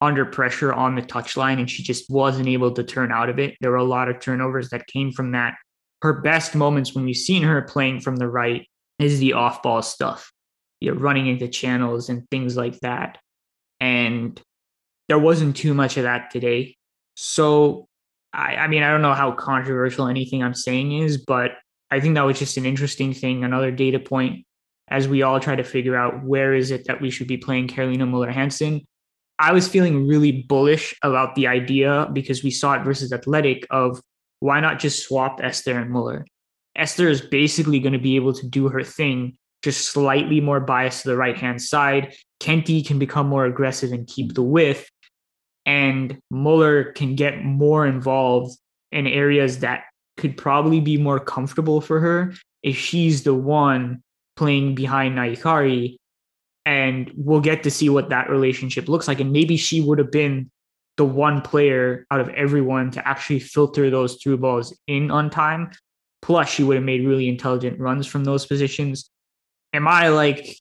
[0.00, 3.56] under pressure on the touchline, and she just wasn't able to turn out of it.
[3.60, 5.54] There were a lot of turnovers that came from that.
[6.02, 8.66] Her best moments when we've seen her playing from the right
[8.98, 10.32] is the off ball stuff,
[10.80, 13.18] you know, running into channels and things like that.
[13.80, 14.40] And
[15.08, 16.76] there wasn't too much of that today.
[17.14, 17.86] So
[18.32, 21.52] I, I mean, I don't know how controversial anything I'm saying is, but
[21.90, 24.44] I think that was just an interesting thing, another data point
[24.88, 27.68] as we all try to figure out where is it that we should be playing
[27.68, 28.82] Carolina Muller Hansen.
[29.38, 34.00] I was feeling really bullish about the idea because we saw it versus Athletic of
[34.42, 36.26] why not just swap Esther and Muller?
[36.76, 41.02] Esther is basically going to be able to do her thing, just slightly more biased
[41.02, 42.14] to the right hand side.
[42.40, 44.88] Kenty can become more aggressive and keep the width
[45.64, 48.56] and Muller can get more involved
[48.90, 49.84] in areas that
[50.16, 54.02] could probably be more comfortable for her if she's the one
[54.36, 55.96] playing behind Nahikari.
[56.64, 59.20] And we'll get to see what that relationship looks like.
[59.20, 60.50] And maybe she would have been
[60.96, 65.70] the one player out of everyone to actually filter those through balls in on time.
[66.20, 69.10] Plus, she would have made really intelligent runs from those positions.
[69.72, 70.56] Am I like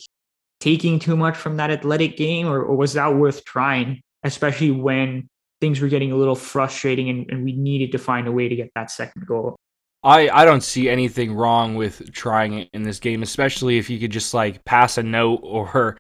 [0.60, 4.02] taking too much from that athletic game, or, or was that worth trying?
[4.24, 8.32] especially when things were getting a little frustrating and, and we needed to find a
[8.32, 9.56] way to get that second goal.
[10.04, 14.00] I, I don't see anything wrong with trying it in this game, especially if you
[14.00, 15.98] could just like pass a note or,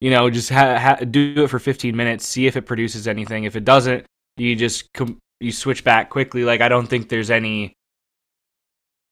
[0.00, 3.44] you know, just ha- ha- do it for 15 minutes, see if it produces anything.
[3.44, 6.44] If it doesn't, you just com- you switch back quickly.
[6.44, 7.74] Like I don't think there's any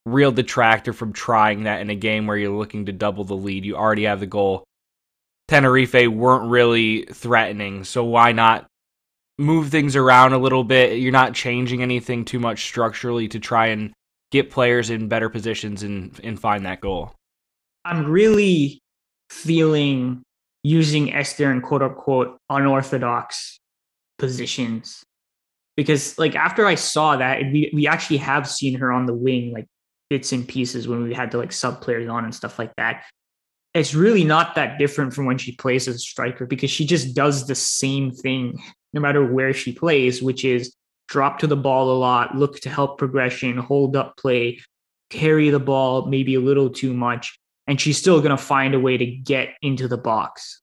[0.06, 3.64] real detractor from trying that in a game where you're looking to double the lead.
[3.64, 4.64] You already have the goal.
[5.48, 8.66] Tenerife weren't really threatening, so why not
[9.38, 10.98] move things around a little bit?
[10.98, 13.92] You're not changing anything too much structurally to try and
[14.30, 17.14] get players in better positions and and find that goal.
[17.84, 18.80] I'm really
[19.30, 20.22] feeling
[20.62, 23.60] using Esther in quote unquote unorthodox
[24.18, 25.04] positions
[25.76, 29.52] because like after I saw that we we actually have seen her on the wing
[29.52, 29.66] like
[30.10, 33.04] bits and pieces when we had to like sub players on and stuff like that.
[33.74, 37.14] It's really not that different from when she plays as a striker because she just
[37.14, 38.60] does the same thing
[38.92, 40.74] no matter where she plays, which is
[41.08, 44.58] drop to the ball a lot, look to help progression, hold up play,
[45.10, 47.37] carry the ball maybe a little too much,
[47.68, 50.60] and she's still going to find a way to get into the box.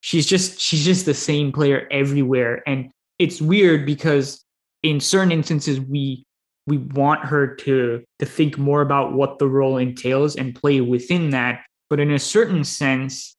[0.00, 4.44] She's just she's just the same player everywhere and it's weird because
[4.82, 6.24] in certain instances we
[6.66, 11.30] we want her to to think more about what the role entails and play within
[11.30, 13.36] that but in a certain sense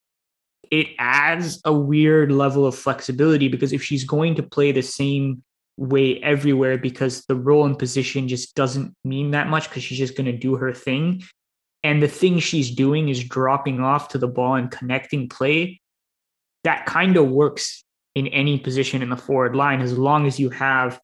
[0.72, 5.44] it adds a weird level of flexibility because if she's going to play the same
[5.76, 10.16] way everywhere because the role and position just doesn't mean that much because she's just
[10.16, 11.22] going to do her thing
[11.84, 15.82] and the thing she's doing is dropping off to the ball and connecting play,
[16.64, 17.84] that kind of works
[18.16, 21.00] in any position in the forward line as long as you have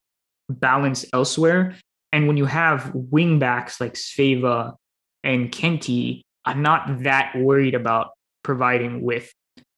[0.48, 1.76] balance elsewhere.
[2.12, 4.74] And when you have wing backs like Svava
[5.22, 8.10] and Kenti, I'm not that worried about
[8.42, 9.32] providing width.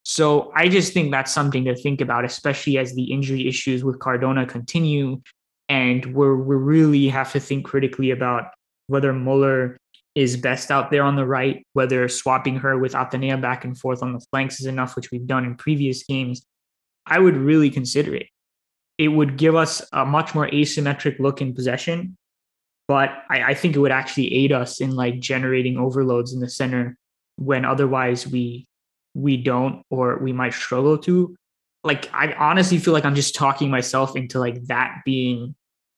[0.05, 3.99] So I just think that's something to think about, especially as the injury issues with
[3.99, 5.21] Cardona continue.
[5.69, 8.51] And we're we really have to think critically about
[8.87, 9.79] whether Muller
[10.14, 14.03] is best out there on the right, whether swapping her with Athenea back and forth
[14.03, 16.44] on the flanks is enough, which we've done in previous games,
[17.07, 18.27] I would really consider it.
[18.98, 22.16] It would give us a much more asymmetric look in possession,
[22.88, 26.51] but I, I think it would actually aid us in like generating overloads in the
[26.51, 26.96] center
[27.37, 28.66] when otherwise we
[29.14, 31.35] we don't or we might struggle to.
[31.85, 35.55] Like I honestly feel like I'm just talking myself into like that being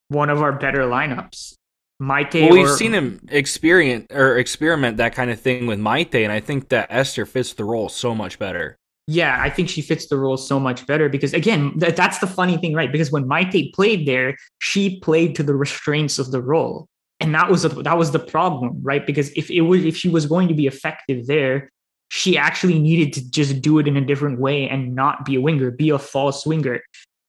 [0.09, 1.55] one of our better lineups
[2.01, 2.43] Maite.
[2.43, 6.33] Well, we've or, seen him experience or experiment that kind of thing with Maite, and
[6.33, 8.77] I think that Esther fits the role so much better.
[9.07, 12.27] Yeah, I think she fits the role so much better because again, th- that's the
[12.27, 12.91] funny thing, right?
[12.91, 16.89] Because when Maite played there, she played to the restraints of the role,
[17.21, 19.07] and that was a, that was the problem, right?
[19.07, 21.71] Because if it was if she was going to be effective there,
[22.11, 25.41] she actually needed to just do it in a different way and not be a
[25.41, 26.81] winger, be a false winger.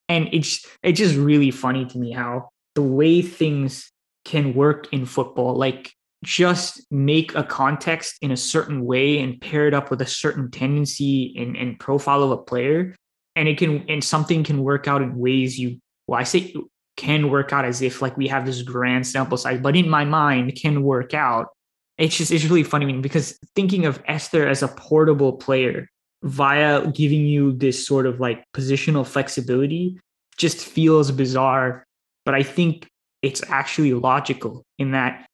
[0.08, 3.90] And it's it's just really funny to me how the way things
[4.26, 5.54] can work in football.
[5.54, 5.92] Like
[6.24, 10.50] just make a context in a certain way and pair it up with a certain
[10.50, 12.94] tendency and, and profile of a player.
[13.36, 16.54] And it can and something can work out in ways you well, I say
[16.96, 20.04] can work out as if like we have this grand sample size, but in my
[20.04, 21.48] mind can work out.
[21.96, 25.88] It's just it's really funny because thinking of Esther as a portable player
[26.22, 29.98] via giving you this sort of like positional flexibility
[30.36, 31.84] just feels bizarre.
[32.24, 32.88] But I think
[33.26, 35.26] it's actually logical in that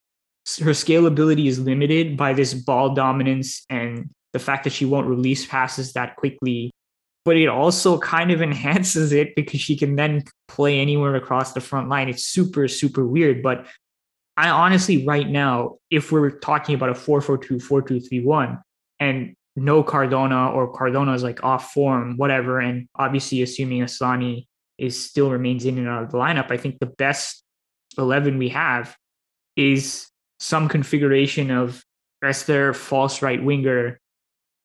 [0.60, 5.44] her scalability is limited by this ball dominance and the fact that she won't release
[5.44, 6.70] passes that quickly.
[7.26, 11.60] But it also kind of enhances it because she can then play anywhere across the
[11.60, 12.08] front line.
[12.08, 13.42] It's super, super weird.
[13.42, 13.66] But
[14.38, 18.24] I honestly, right now, if we're talking about a 4 4 2, 4 2 3
[18.24, 18.58] 1,
[19.00, 24.46] and no Cardona or Cardona is like off form, whatever, and obviously assuming Asllani
[24.78, 27.41] is still remains in and out of the lineup, I think the best
[27.98, 28.96] 11 we have
[29.56, 31.82] is some configuration of
[32.22, 34.00] Esther false right winger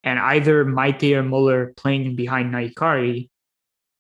[0.04, 3.30] and either Maite or Muller playing behind Nahikari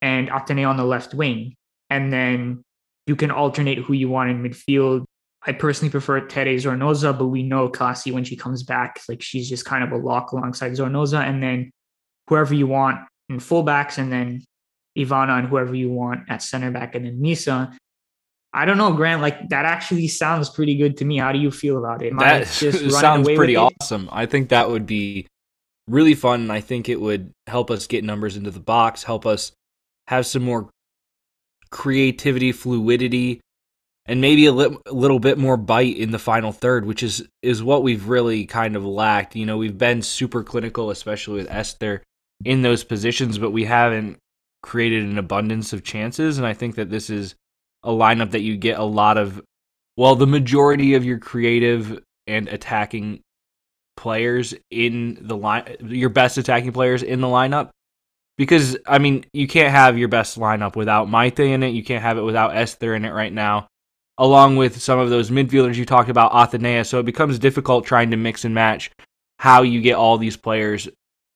[0.01, 1.55] and Athenea on the left wing.
[1.89, 2.63] And then
[3.07, 5.05] you can alternate who you want in midfield.
[5.45, 9.49] I personally prefer Tere Zornoza, but we know Kaci when she comes back, like she's
[9.49, 11.19] just kind of a lock alongside Zornoza.
[11.19, 11.71] And then
[12.27, 14.43] whoever you want in fullbacks, and then
[14.97, 17.75] Ivana and whoever you want at center back, and then Misa.
[18.57, 19.21] I don't know, Grant.
[19.21, 21.17] Like that actually sounds pretty good to me.
[21.17, 22.11] How do you feel about it?
[22.11, 24.09] Am that sounds pretty awesome.
[24.11, 25.27] I think that would be
[25.87, 26.41] really fun.
[26.41, 29.51] And I think it would help us get numbers into the box, help us
[30.07, 30.71] have some more
[31.69, 33.41] creativity, fluidity,
[34.07, 37.61] and maybe a li- little bit more bite in the final third, which is is
[37.61, 39.35] what we've really kind of lacked.
[39.35, 42.01] You know, we've been super clinical, especially with Esther
[42.43, 44.17] in those positions, but we haven't
[44.63, 46.39] created an abundance of chances.
[46.39, 47.35] And I think that this is
[47.83, 49.41] a lineup that you get a lot of,
[49.95, 53.21] well, the majority of your creative and attacking
[53.95, 57.69] players in the line, your best attacking players in the lineup.
[58.37, 61.69] Because, I mean, you can't have your best lineup without Maite in it.
[61.69, 63.67] You can't have it without Esther in it right now,
[64.19, 66.85] along with some of those midfielders you talked about, Athenea.
[66.85, 68.91] So it becomes difficult trying to mix and match
[69.39, 70.87] how you get all these players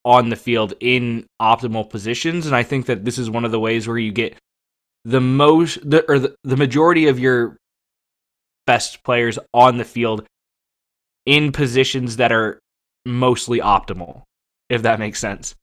[0.05, 2.45] on the field in optimal positions.
[2.45, 4.37] And I think that this is one of the ways where you get
[5.03, 7.57] the most the or the, the majority of your
[8.67, 10.25] best players on the field
[11.25, 12.59] in positions that are
[13.05, 14.23] mostly optimal,
[14.69, 15.55] if that makes sense.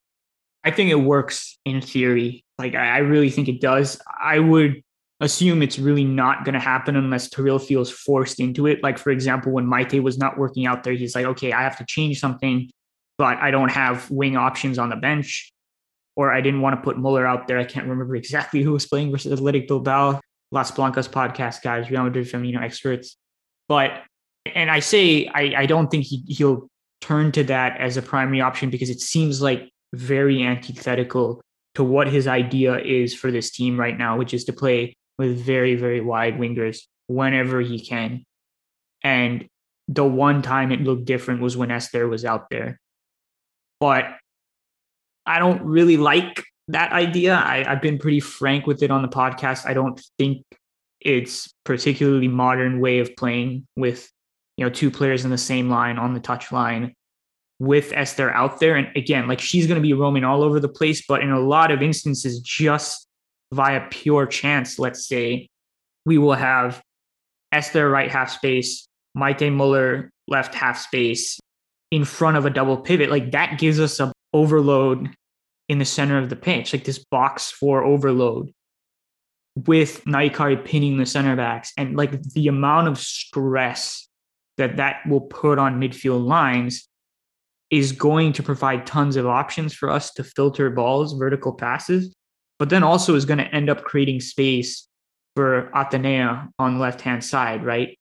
[0.65, 2.45] I think it works in theory.
[2.59, 4.01] Like I, I really think it does.
[4.21, 4.83] I would
[5.21, 8.83] assume it's really not going to happen unless Toril feels forced into it.
[8.83, 11.79] Like for example, when Maite was not working out there, he's like, okay, I have
[11.79, 12.71] to change something,
[13.17, 15.53] but I don't have wing options on the bench,
[16.19, 17.61] or I didn't want to put Muller out there.
[17.61, 20.21] I can't remember exactly who was playing versus Athletic Bilbao.
[20.51, 23.17] Las Blancas podcast guys, Real Madrid Femenino experts.
[23.69, 24.03] But
[24.53, 26.69] and I say I, I don't think he, he'll
[27.01, 31.41] turn to that as a primary option because it seems like very antithetical
[31.77, 35.39] to what his idea is for this team right now, which is to play with
[35.39, 38.25] very, very wide wingers whenever he can.
[39.05, 39.47] And
[39.87, 42.81] the one time it looked different was when Esther was out there.
[43.79, 44.07] But
[45.29, 47.35] I don't really like that idea.
[47.35, 49.67] I, I've been pretty frank with it on the podcast.
[49.67, 50.43] I don't think
[51.01, 54.11] it's particularly modern way of playing with
[54.57, 56.95] you know two players in the same line on the touch line
[57.61, 58.77] with Esther out there.
[58.77, 61.41] And again, like she's going to be roaming all over the place, but in a
[61.41, 63.07] lot of instances, just
[63.53, 65.49] via pure chance, let's say,
[66.07, 66.83] we will have
[67.53, 71.39] Esther right half space, Maite Muller left half space
[71.91, 73.11] in front of a double pivot.
[73.11, 75.11] Like that gives us a overload
[75.69, 78.53] in the center of the pitch, like this box for overload
[79.67, 84.09] with Nahikari pinning the center backs and like the amount of stress
[84.57, 86.89] that that will put on midfield lines
[87.71, 92.15] is going to provide tons of options for us to filter balls, vertical passes,
[92.59, 94.89] but then also is going to end up creating space
[95.37, 97.99] for Athenea on the left hand side, right?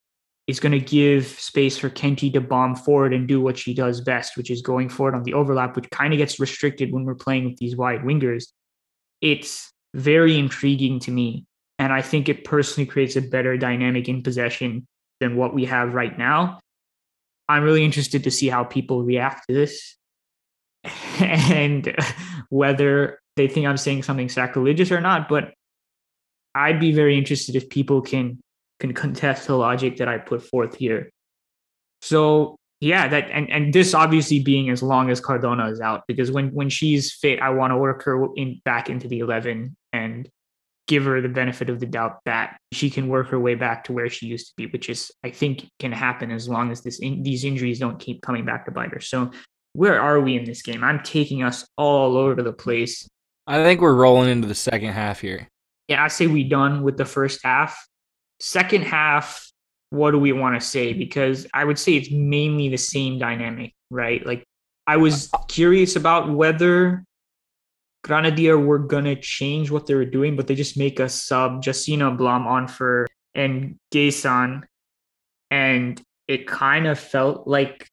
[0.48, 4.00] It's going to give space for Kenti to bomb forward and do what she does
[4.00, 7.16] best, which is going forward on the overlap, which kind of gets restricted when we're
[7.16, 8.46] playing with these wide wingers.
[9.22, 11.46] It's very intriguing to me.
[11.80, 14.88] And I think it personally creates a better dynamic in possession
[15.20, 16.60] than what we have right now.
[17.50, 19.96] I'm really interested to see how people react to this
[21.20, 21.94] and
[22.50, 25.28] whether they think I'm saying something sacrilegious or not.
[25.28, 25.54] But
[26.56, 28.40] I'd be very interested if people can
[28.80, 31.10] can contest the logic that I put forth here.
[32.02, 36.32] So yeah, that and, and this obviously being as long as Cardona is out, because
[36.32, 40.30] when when she's fit, I want to work her in back into the eleven and
[40.88, 43.94] give her the benefit of the doubt that she can work her way back to
[43.94, 47.00] where she used to be, which is I think can happen as long as this
[47.00, 49.02] in, these injuries don't keep coming back to bite her.
[49.02, 49.32] So
[49.74, 50.84] where are we in this game?
[50.84, 53.08] I'm taking us all over the place.
[53.48, 55.48] I think we're rolling into the second half here.
[55.88, 57.78] Yeah, I say we done with the first half.
[58.40, 59.52] Second half,
[59.90, 60.94] what do we want to say?
[60.94, 64.26] Because I would say it's mainly the same dynamic, right?
[64.26, 64.44] Like
[64.86, 67.04] I was curious about whether
[68.06, 72.16] Granadilla were gonna change what they were doing, but they just make a sub Jacina
[72.16, 74.64] Blom on for and Gaysan.
[75.52, 77.88] And it kind of felt like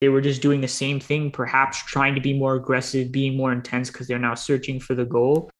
[0.00, 3.52] they were just doing the same thing, perhaps trying to be more aggressive, being more
[3.52, 5.50] intense because they're now searching for the goal.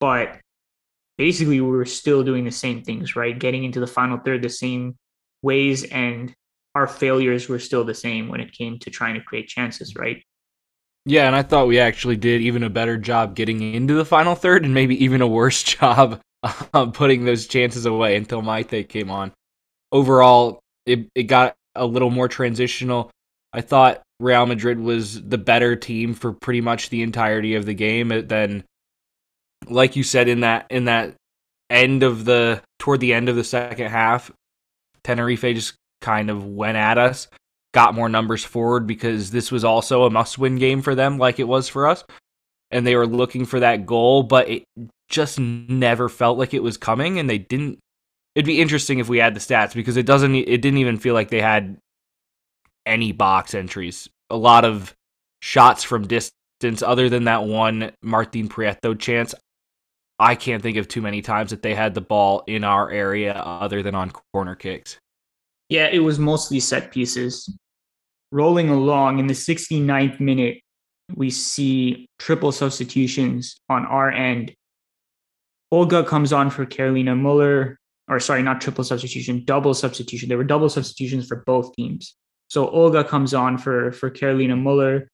[0.00, 0.40] But
[1.18, 3.38] basically, we were still doing the same things, right?
[3.38, 4.96] Getting into the final third the same
[5.42, 6.34] ways, and
[6.74, 10.22] our failures were still the same when it came to trying to create chances, right?
[11.06, 14.34] Yeah, and I thought we actually did even a better job getting into the final
[14.34, 16.20] third and maybe even a worse job
[16.72, 19.32] um, putting those chances away until Maite came on.
[19.92, 23.10] Overall, it, it got a little more transitional.
[23.52, 27.74] I thought Real Madrid was the better team for pretty much the entirety of the
[27.74, 28.10] game.
[28.10, 28.64] Eh, then,
[29.68, 31.14] like you said in that in that
[31.70, 34.30] end of the toward the end of the second half,
[35.02, 37.28] Tenerife just kind of went at us
[37.74, 41.38] got more numbers forward because this was also a must win game for them, like
[41.38, 42.04] it was for us.
[42.70, 44.64] And they were looking for that goal, but it
[45.10, 47.18] just never felt like it was coming.
[47.18, 47.78] And they didn't.
[48.34, 50.34] It'd be interesting if we had the stats because it doesn't.
[50.34, 51.76] It didn't even feel like they had
[52.86, 54.08] any box entries.
[54.30, 54.94] A lot of
[55.42, 59.34] shots from distance, other than that one Martin Prieto chance.
[60.18, 63.32] I can't think of too many times that they had the ball in our area
[63.34, 64.98] other than on corner kicks.
[65.68, 67.48] Yeah, it was mostly set pieces
[68.34, 70.60] rolling along in the 69th minute,
[71.14, 74.52] we see triple substitutions on our end.
[75.70, 80.28] Olga comes on for Carolina Muller, or sorry, not triple substitution, double substitution.
[80.28, 82.16] There were double substitutions for both teams.
[82.48, 85.08] So Olga comes on for for Carolina Muller,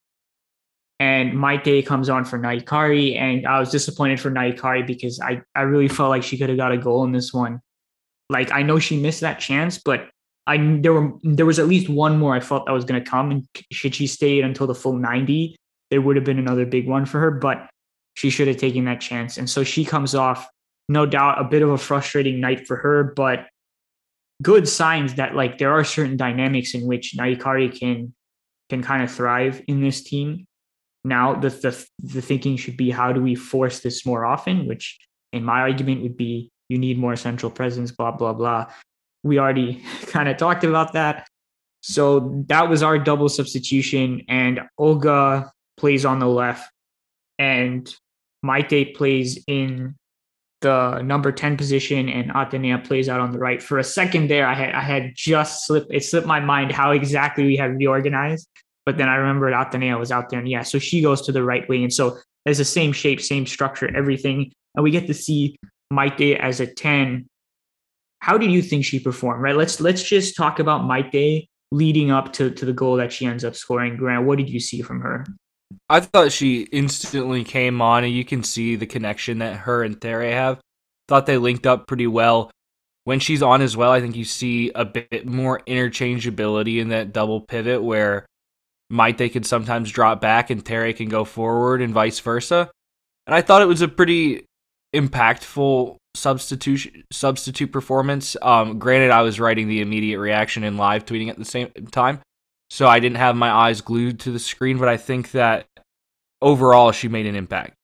[1.00, 3.18] and Maite comes on for Nahikari.
[3.18, 6.58] And I was disappointed for Nahikari because I, I really felt like she could have
[6.58, 7.60] got a goal in this one.
[8.28, 10.08] Like I know she missed that chance, but
[10.46, 13.10] I there were there was at least one more I felt that was going to
[13.10, 15.56] come, and should she stay until the full ninety,
[15.90, 17.30] there would have been another big one for her.
[17.30, 17.68] But
[18.14, 20.46] she should have taken that chance, and so she comes off,
[20.88, 23.46] no doubt, a bit of a frustrating night for her, but
[24.42, 28.14] good signs that like there are certain dynamics in which Nahikari can
[28.68, 30.46] can kind of thrive in this team.
[31.04, 34.98] Now the, the the thinking should be how do we force this more often, which
[35.32, 38.66] in my argument would be you need more central presence, blah, blah, blah.
[39.22, 41.28] We already kind of talked about that.
[41.82, 44.22] So that was our double substitution.
[44.28, 46.70] And Olga plays on the left,
[47.38, 47.92] and
[48.44, 49.96] Maite plays in
[50.60, 53.62] the number 10 position, and Athenea plays out on the right.
[53.62, 56.92] For a second there, I had I had just slipped it slipped my mind how
[56.92, 58.46] exactly we had reorganized.
[58.86, 61.42] But then I remembered Athenea was out there, and yeah, so she goes to the
[61.42, 61.82] right wing.
[61.82, 64.52] And so it's the same shape, same structure, everything.
[64.74, 65.56] And we get to see
[65.92, 67.26] Maite as a 10.
[68.20, 69.42] How did you think she performed?
[69.42, 69.56] Right.
[69.56, 73.44] Let's let's just talk about Maite leading up to, to the goal that she ends
[73.44, 73.96] up scoring.
[73.96, 75.24] Grant, what did you see from her?
[75.88, 80.00] I thought she instantly came on, and you can see the connection that her and
[80.00, 80.60] Tere have.
[81.08, 82.50] Thought they linked up pretty well.
[83.04, 87.12] When she's on as well, I think you see a bit more interchangeability in that
[87.12, 88.26] double pivot where
[88.90, 92.70] Maite can sometimes drop back and Tere can go forward and vice versa.
[93.26, 94.44] And I thought it was a pretty
[94.94, 98.36] impactful substitute substitute performance.
[98.42, 102.20] Um, granted, I was writing the immediate reaction and live tweeting at the same time,
[102.68, 104.78] so I didn't have my eyes glued to the screen.
[104.78, 105.66] But I think that
[106.42, 107.74] overall, she made an impact.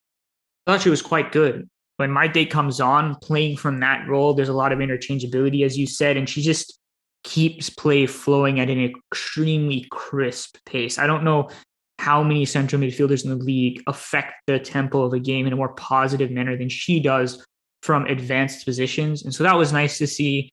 [0.67, 1.69] I thought she was quite good.
[1.99, 5.87] When Maite comes on, playing from that role, there's a lot of interchangeability, as you
[5.87, 6.79] said, and she just
[7.27, 10.97] keeps play flowing at an extremely crisp pace.
[10.97, 11.51] I don't know
[11.99, 15.57] how many central midfielders in the league affect the tempo of a game in a
[15.57, 17.45] more positive manner than she does
[17.83, 19.25] from advanced positions.
[19.25, 20.51] And so that was nice to see,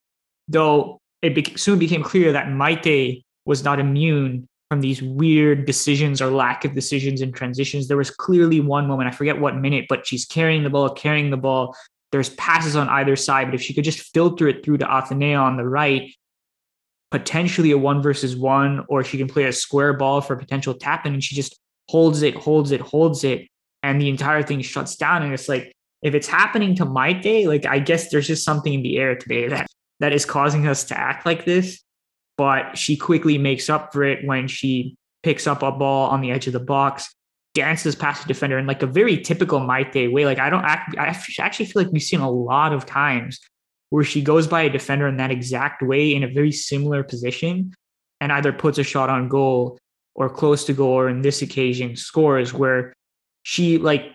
[0.47, 6.23] though it be- soon became clear that Maite was not immune from these weird decisions
[6.23, 7.87] or lack of decisions in transitions.
[7.87, 11.29] There was clearly one moment, I forget what minute, but she's carrying the ball, carrying
[11.29, 11.75] the ball.
[12.11, 15.39] There's passes on either side, but if she could just filter it through to Athenea
[15.39, 16.11] on the right,
[17.13, 20.73] potentially a one versus one, or she can play a square ball for a potential
[20.73, 23.47] tap in, and she just holds it, holds it, holds it,
[23.83, 25.21] and the entire thing shuts down.
[25.21, 28.81] And it's like, if it's happening to Maite, like I guess there's just something in
[28.81, 29.67] the air today that
[29.99, 31.83] that is causing us to act like this.
[32.35, 36.31] But she quickly makes up for it when she picks up a ball on the
[36.31, 37.13] edge of the box,
[37.53, 40.25] dances past the defender in like a very typical Maite way.
[40.25, 43.39] Like I don't act, I actually feel like we've seen a lot of times
[43.93, 47.71] where she goes by a defender in that exact way in a very similar position
[48.19, 49.77] and either puts a shot on goal
[50.15, 52.91] or close to goal or in this occasion scores where
[53.43, 54.11] she like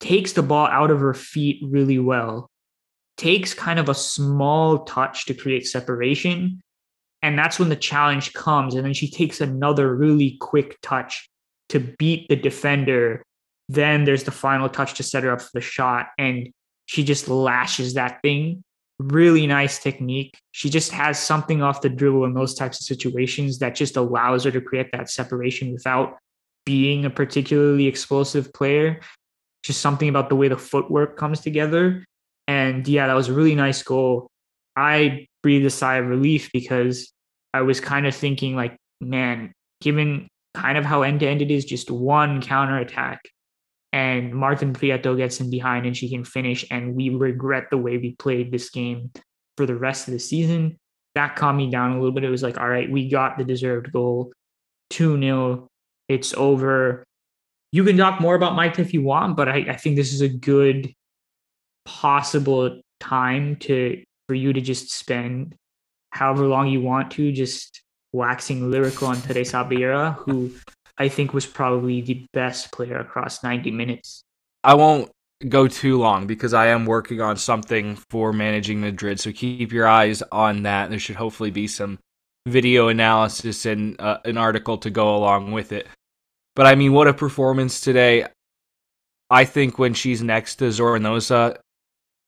[0.00, 2.50] takes the ball out of her feet really well
[3.16, 6.60] takes kind of a small touch to create separation
[7.22, 11.30] and that's when the challenge comes and then she takes another really quick touch
[11.68, 13.22] to beat the defender.
[13.68, 16.48] Then there's the final touch to set her up for the shot and
[16.86, 18.64] she just lashes that thing
[18.98, 20.38] really nice technique.
[20.52, 24.44] She just has something off the dribble in those types of situations that just allows
[24.44, 26.18] her to create that separation without
[26.64, 29.00] being a particularly explosive player.
[29.62, 32.04] Just something about the way the footwork comes together.
[32.48, 34.28] And yeah, that was a really nice goal.
[34.76, 37.12] I breathed a sigh of relief because
[37.54, 41.50] I was kind of thinking, like, man, given kind of how end to end it
[41.50, 43.20] is, just one counter attack
[43.92, 46.64] and Martin Prieto gets in behind and she can finish.
[46.70, 49.10] And we regret the way we played this game
[49.56, 50.78] for the rest of the season.
[51.14, 52.24] That calmed me down a little bit.
[52.24, 54.32] It was like, all right, we got the deserved goal
[54.90, 55.68] 2 0.
[56.08, 57.04] It's over.
[57.70, 60.22] You can talk more about Mike if you want, but I, I think this is
[60.22, 60.92] a good
[61.84, 65.54] possible time to for you to just spend
[66.10, 67.82] however long you want to just
[68.12, 70.52] waxing lyrical on Teresa Abelleira, who
[70.98, 74.24] I think was probably the best player across 90 minutes.
[74.62, 75.10] I won't
[75.48, 79.18] go too long because I am working on something for managing Madrid.
[79.18, 80.90] So keep your eyes on that.
[80.90, 81.98] There should hopefully be some
[82.46, 85.86] video analysis and uh, an article to go along with it.
[86.54, 88.26] But I mean, what a performance today.
[89.30, 91.56] I think when she's next to Zornoza,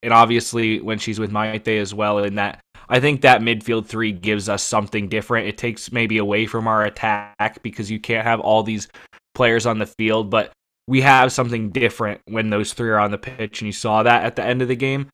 [0.03, 4.13] and obviously when she's with Maite as well, in that I think that midfield three
[4.13, 5.49] gives us something different.
[5.49, 8.89] It takes maybe away from our attack because you can't have all these
[9.35, 10.53] players on the field, but
[10.87, 14.25] we have something different when those three are on the pitch, and you saw that
[14.25, 15.09] at the end of the game.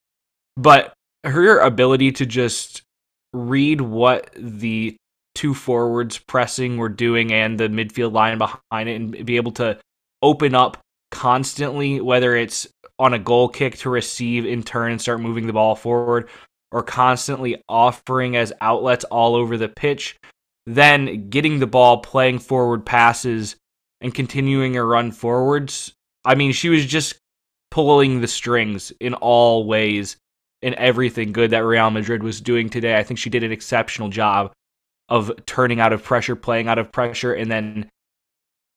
[0.57, 0.93] But
[1.25, 2.83] her ability to just
[3.33, 4.97] read what the
[5.35, 9.79] two forwards pressing were doing and the midfield line behind it and be able to
[10.23, 10.79] open up
[11.11, 12.67] constantly, whether it's
[12.99, 16.29] on a goal kick to receive in turn and start moving the ball forward,
[16.73, 20.17] or constantly offering as outlets all over the pitch,
[20.67, 23.57] then getting the ball, playing forward passes,
[24.01, 25.93] and continuing a run forwards.
[26.25, 27.19] I mean, she was just
[27.71, 30.17] pulling the strings in all ways
[30.63, 32.97] in everything good that Real Madrid was doing today.
[32.97, 34.53] I think she did an exceptional job
[35.09, 37.89] of turning out of pressure, playing out of pressure, and then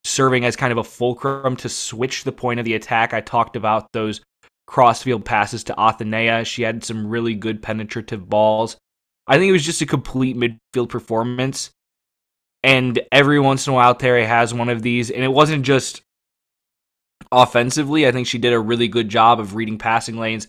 [0.03, 3.13] serving as kind of a fulcrum to switch the point of the attack.
[3.13, 4.21] I talked about those
[4.67, 6.45] crossfield passes to Athenea.
[6.45, 8.77] She had some really good penetrative balls.
[9.27, 11.71] I think it was just a complete midfield performance.
[12.63, 15.11] And every once in a while, Tere has one of these.
[15.11, 16.01] And it wasn't just
[17.31, 18.07] offensively.
[18.07, 20.47] I think she did a really good job of reading passing lanes,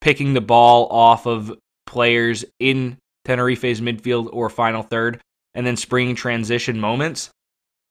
[0.00, 1.56] picking the ball off of
[1.86, 5.20] players in Tenerife's midfield or final third,
[5.54, 7.30] and then springing transition moments.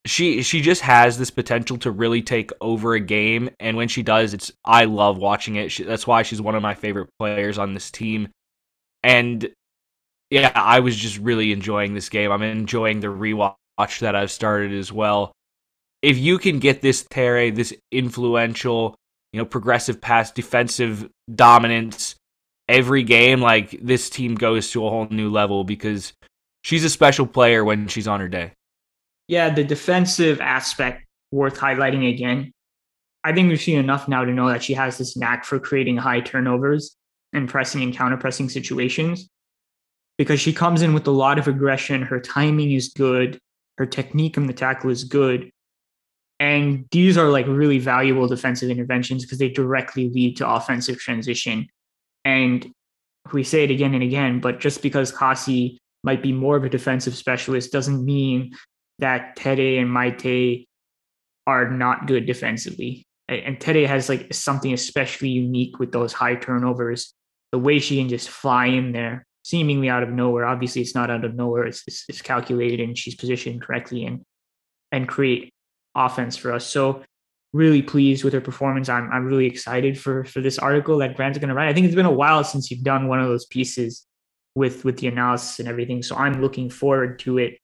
[0.05, 4.03] She she just has this potential to really take over a game, and when she
[4.03, 5.71] does, it's I love watching it.
[5.71, 8.27] She, that's why she's one of my favorite players on this team.
[9.01, 9.49] And
[10.29, 12.31] yeah, I was just really enjoying this game.
[12.31, 15.31] I'm enjoying the rewatch that I've started as well.
[16.01, 18.95] If you can get this Tere, this influential,
[19.31, 22.15] you know, progressive pass, defensive dominance
[22.67, 26.13] every game, like this team goes to a whole new level because
[26.63, 28.53] she's a special player when she's on her day.
[29.33, 32.51] Yeah, the defensive aspect worth highlighting again.
[33.23, 35.97] I think we've seen enough now to know that she has this knack for creating
[35.97, 36.95] high turnovers
[37.33, 39.27] and pressing and counter pressing situations
[40.19, 42.03] because she comes in with a lot of aggression.
[42.03, 43.39] Her timing is good.
[43.79, 45.49] Her technique on the tackle is good.
[46.39, 51.65] And these are like really valuable defensive interventions because they directly lead to offensive transition.
[52.23, 52.71] And
[53.31, 56.69] we say it again and again, but just because Kaci might be more of a
[56.69, 58.53] defensive specialist doesn't mean
[59.03, 60.65] that Tere and Maite
[61.45, 63.05] are not good defensively.
[63.27, 67.13] And Tere has like something especially unique with those high turnovers.
[67.51, 70.45] The way she can just fly in there seemingly out of nowhere.
[70.45, 71.65] Obviously, it's not out of nowhere.
[71.65, 74.21] It's, it's, it's calculated and she's positioned correctly and
[74.91, 75.51] and create
[75.95, 76.65] offense for us.
[76.65, 77.03] So
[77.51, 78.87] really pleased with her performance.
[78.89, 81.69] I'm I'm really excited for for this article that Grant's going to write.
[81.69, 84.05] I think it's been a while since you've done one of those pieces
[84.55, 86.01] with with the analysis and everything.
[86.03, 87.59] So I'm looking forward to it.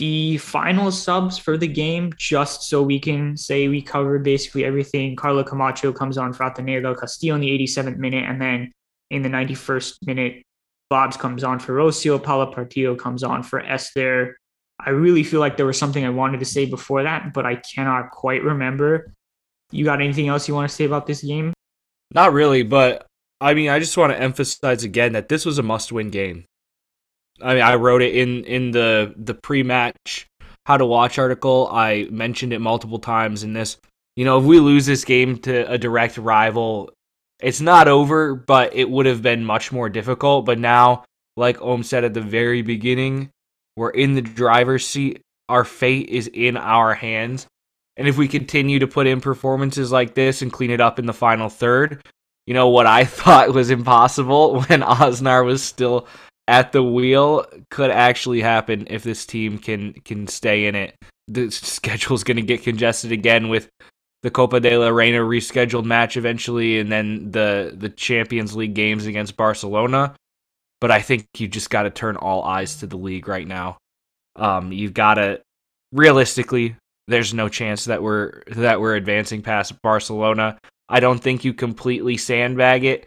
[0.00, 5.14] The final subs for the game, just so we can say we covered basically everything.
[5.14, 8.72] Carla Camacho comes on for Athenea Castillo in the 87th minute, and then
[9.10, 10.42] in the 91st minute,
[10.88, 14.38] Bobs comes on for Rocio, Paula Partido comes on for Esther.
[14.80, 17.56] I really feel like there was something I wanted to say before that, but I
[17.56, 19.12] cannot quite remember.
[19.70, 21.52] You got anything else you want to say about this game?
[22.14, 23.06] Not really, but
[23.38, 26.46] I mean, I just want to emphasize again that this was a must-win game.
[27.42, 30.26] I mean, I wrote it in in the the pre-match
[30.66, 31.68] how to watch article.
[31.72, 33.76] I mentioned it multiple times in this.
[34.16, 36.92] You know, if we lose this game to a direct rival,
[37.40, 40.44] it's not over, but it would have been much more difficult.
[40.44, 41.04] But now,
[41.36, 43.30] like Ohm said at the very beginning,
[43.76, 45.22] we're in the driver's seat.
[45.48, 47.46] Our fate is in our hands.
[47.96, 51.06] And if we continue to put in performances like this and clean it up in
[51.06, 52.02] the final third,
[52.46, 56.06] you know, what I thought was impossible when Aznar was still
[56.50, 60.96] at the wheel could actually happen if this team can can stay in it.
[61.28, 63.70] The schedule's going to get congested again with
[64.22, 69.06] the Copa de la Reina rescheduled match eventually, and then the the Champions League games
[69.06, 70.14] against Barcelona.
[70.80, 73.78] But I think you just got to turn all eyes to the league right now.
[74.34, 75.40] Um, you've got to
[75.92, 76.74] realistically,
[77.06, 80.58] there's no chance that we're that we're advancing past Barcelona.
[80.88, 83.06] I don't think you completely sandbag it,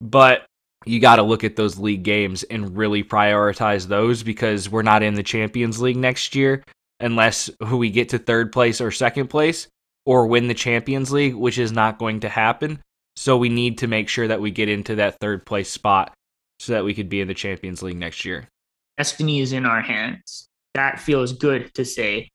[0.00, 0.46] but
[0.86, 5.02] you got to look at those league games and really prioritize those because we're not
[5.02, 6.64] in the Champions League next year
[7.00, 9.68] unless we get to third place or second place
[10.06, 12.80] or win the Champions League, which is not going to happen.
[13.16, 16.14] So we need to make sure that we get into that third place spot
[16.58, 18.48] so that we could be in the Champions League next year.
[18.96, 20.48] Destiny is in our hands.
[20.74, 22.30] That feels good to say.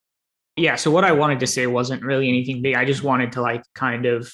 [0.58, 2.76] Yeah, so what I wanted to say wasn't really anything big.
[2.76, 4.32] I just wanted to like kind of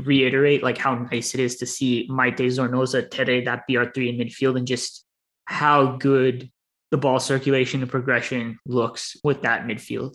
[0.00, 4.56] reiterate like how nice it is to see Maite Zornoza, Tere, that BR3 in midfield
[4.56, 5.04] and just
[5.46, 6.50] how good
[6.90, 10.14] the ball circulation and progression looks with that midfield.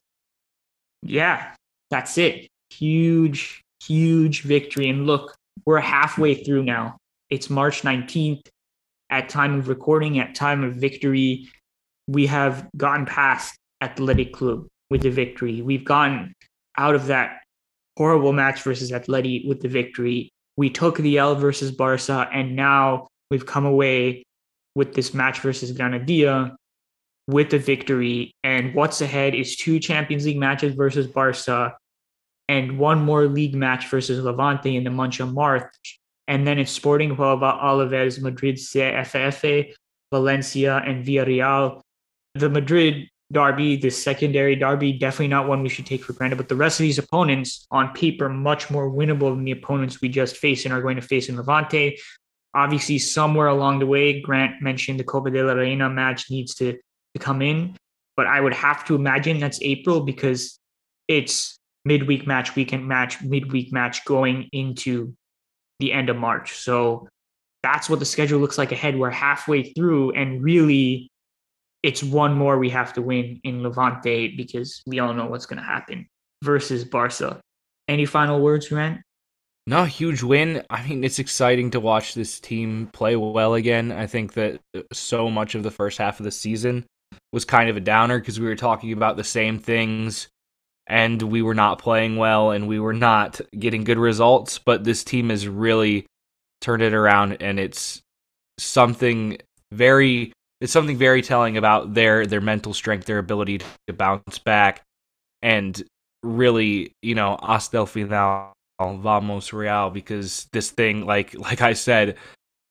[1.02, 1.54] Yeah,
[1.90, 2.48] that's it.
[2.70, 4.90] Huge, huge victory.
[4.90, 6.98] And look, we're halfway through now.
[7.30, 8.48] It's March 19th.
[9.10, 11.48] At time of recording, at time of victory,
[12.08, 15.62] we have gotten past Athletic Club with the victory.
[15.62, 16.34] We've gotten
[16.78, 17.40] out of that
[17.98, 20.30] horrible match versus Atleti with the victory.
[20.56, 24.24] We took the L versus Barca, and now we've come away
[24.76, 26.56] with this match versus Granadilla
[27.28, 28.32] with the victory.
[28.44, 31.76] And what's ahead is two Champions League matches versus Barca
[32.48, 36.00] and one more league match versus Levante in the month of March.
[36.28, 39.74] And then it's Sporting Huelva, Alaves, Madrid, CFF,
[40.14, 41.82] Valencia, and Villarreal.
[42.36, 46.38] The Madrid derby, the secondary derby, definitely not one we should take for granted.
[46.38, 50.10] But the rest of these opponents on paper, much more winnable than the opponents we
[50.10, 51.98] just faced and are going to face in Levante.
[52.54, 56.78] Obviously, somewhere along the way, Grant mentioned the Copa de la Reina match needs to
[57.18, 57.76] to come in.
[58.16, 60.60] But I would have to imagine that's April because
[61.08, 65.14] it's midweek match, weekend match, midweek match going into
[65.80, 66.54] the end of March.
[66.54, 67.08] So
[67.64, 68.98] that's what the schedule looks like ahead.
[68.98, 71.10] We're halfway through, and really,
[71.84, 75.60] it's one more we have to win in Levante because we all know what's going
[75.60, 76.08] to happen
[76.44, 77.40] versus Barca.
[77.88, 79.02] Any final words, Grant?
[79.68, 80.64] No, huge win.
[80.70, 83.92] I mean, it's exciting to watch this team play well again.
[83.92, 84.62] I think that
[84.94, 86.86] so much of the first half of the season
[87.34, 90.30] was kind of a downer because we were talking about the same things
[90.88, 94.58] and we were not playing well and we were not getting good results.
[94.58, 96.06] But this team has really
[96.62, 98.02] turned it around and it's
[98.58, 99.38] something
[99.74, 104.84] very it's something very telling about their their mental strength, their ability to bounce back
[105.42, 105.82] and
[106.24, 112.18] really, you know, hasta el final vamos real because this thing like like I said,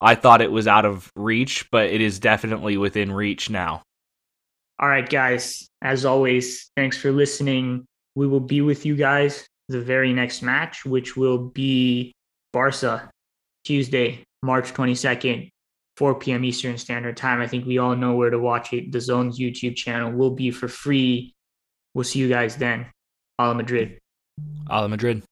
[0.00, 3.82] I thought it was out of reach, but it is definitely within reach now.
[4.78, 5.68] All right, guys.
[5.82, 7.86] As always, thanks for listening.
[8.14, 12.12] We will be with you guys the very next match, which will be
[12.52, 13.10] Barca
[13.64, 15.48] Tuesday, March 22nd,
[15.96, 16.44] 4 p.m.
[16.44, 17.40] Eastern Standard Time.
[17.40, 18.92] I think we all know where to watch it.
[18.92, 21.34] The Zone's YouTube channel will be for free.
[21.94, 22.86] We'll see you guys then.
[23.38, 23.98] Hala Madrid.
[24.68, 25.22] Hala Madrid.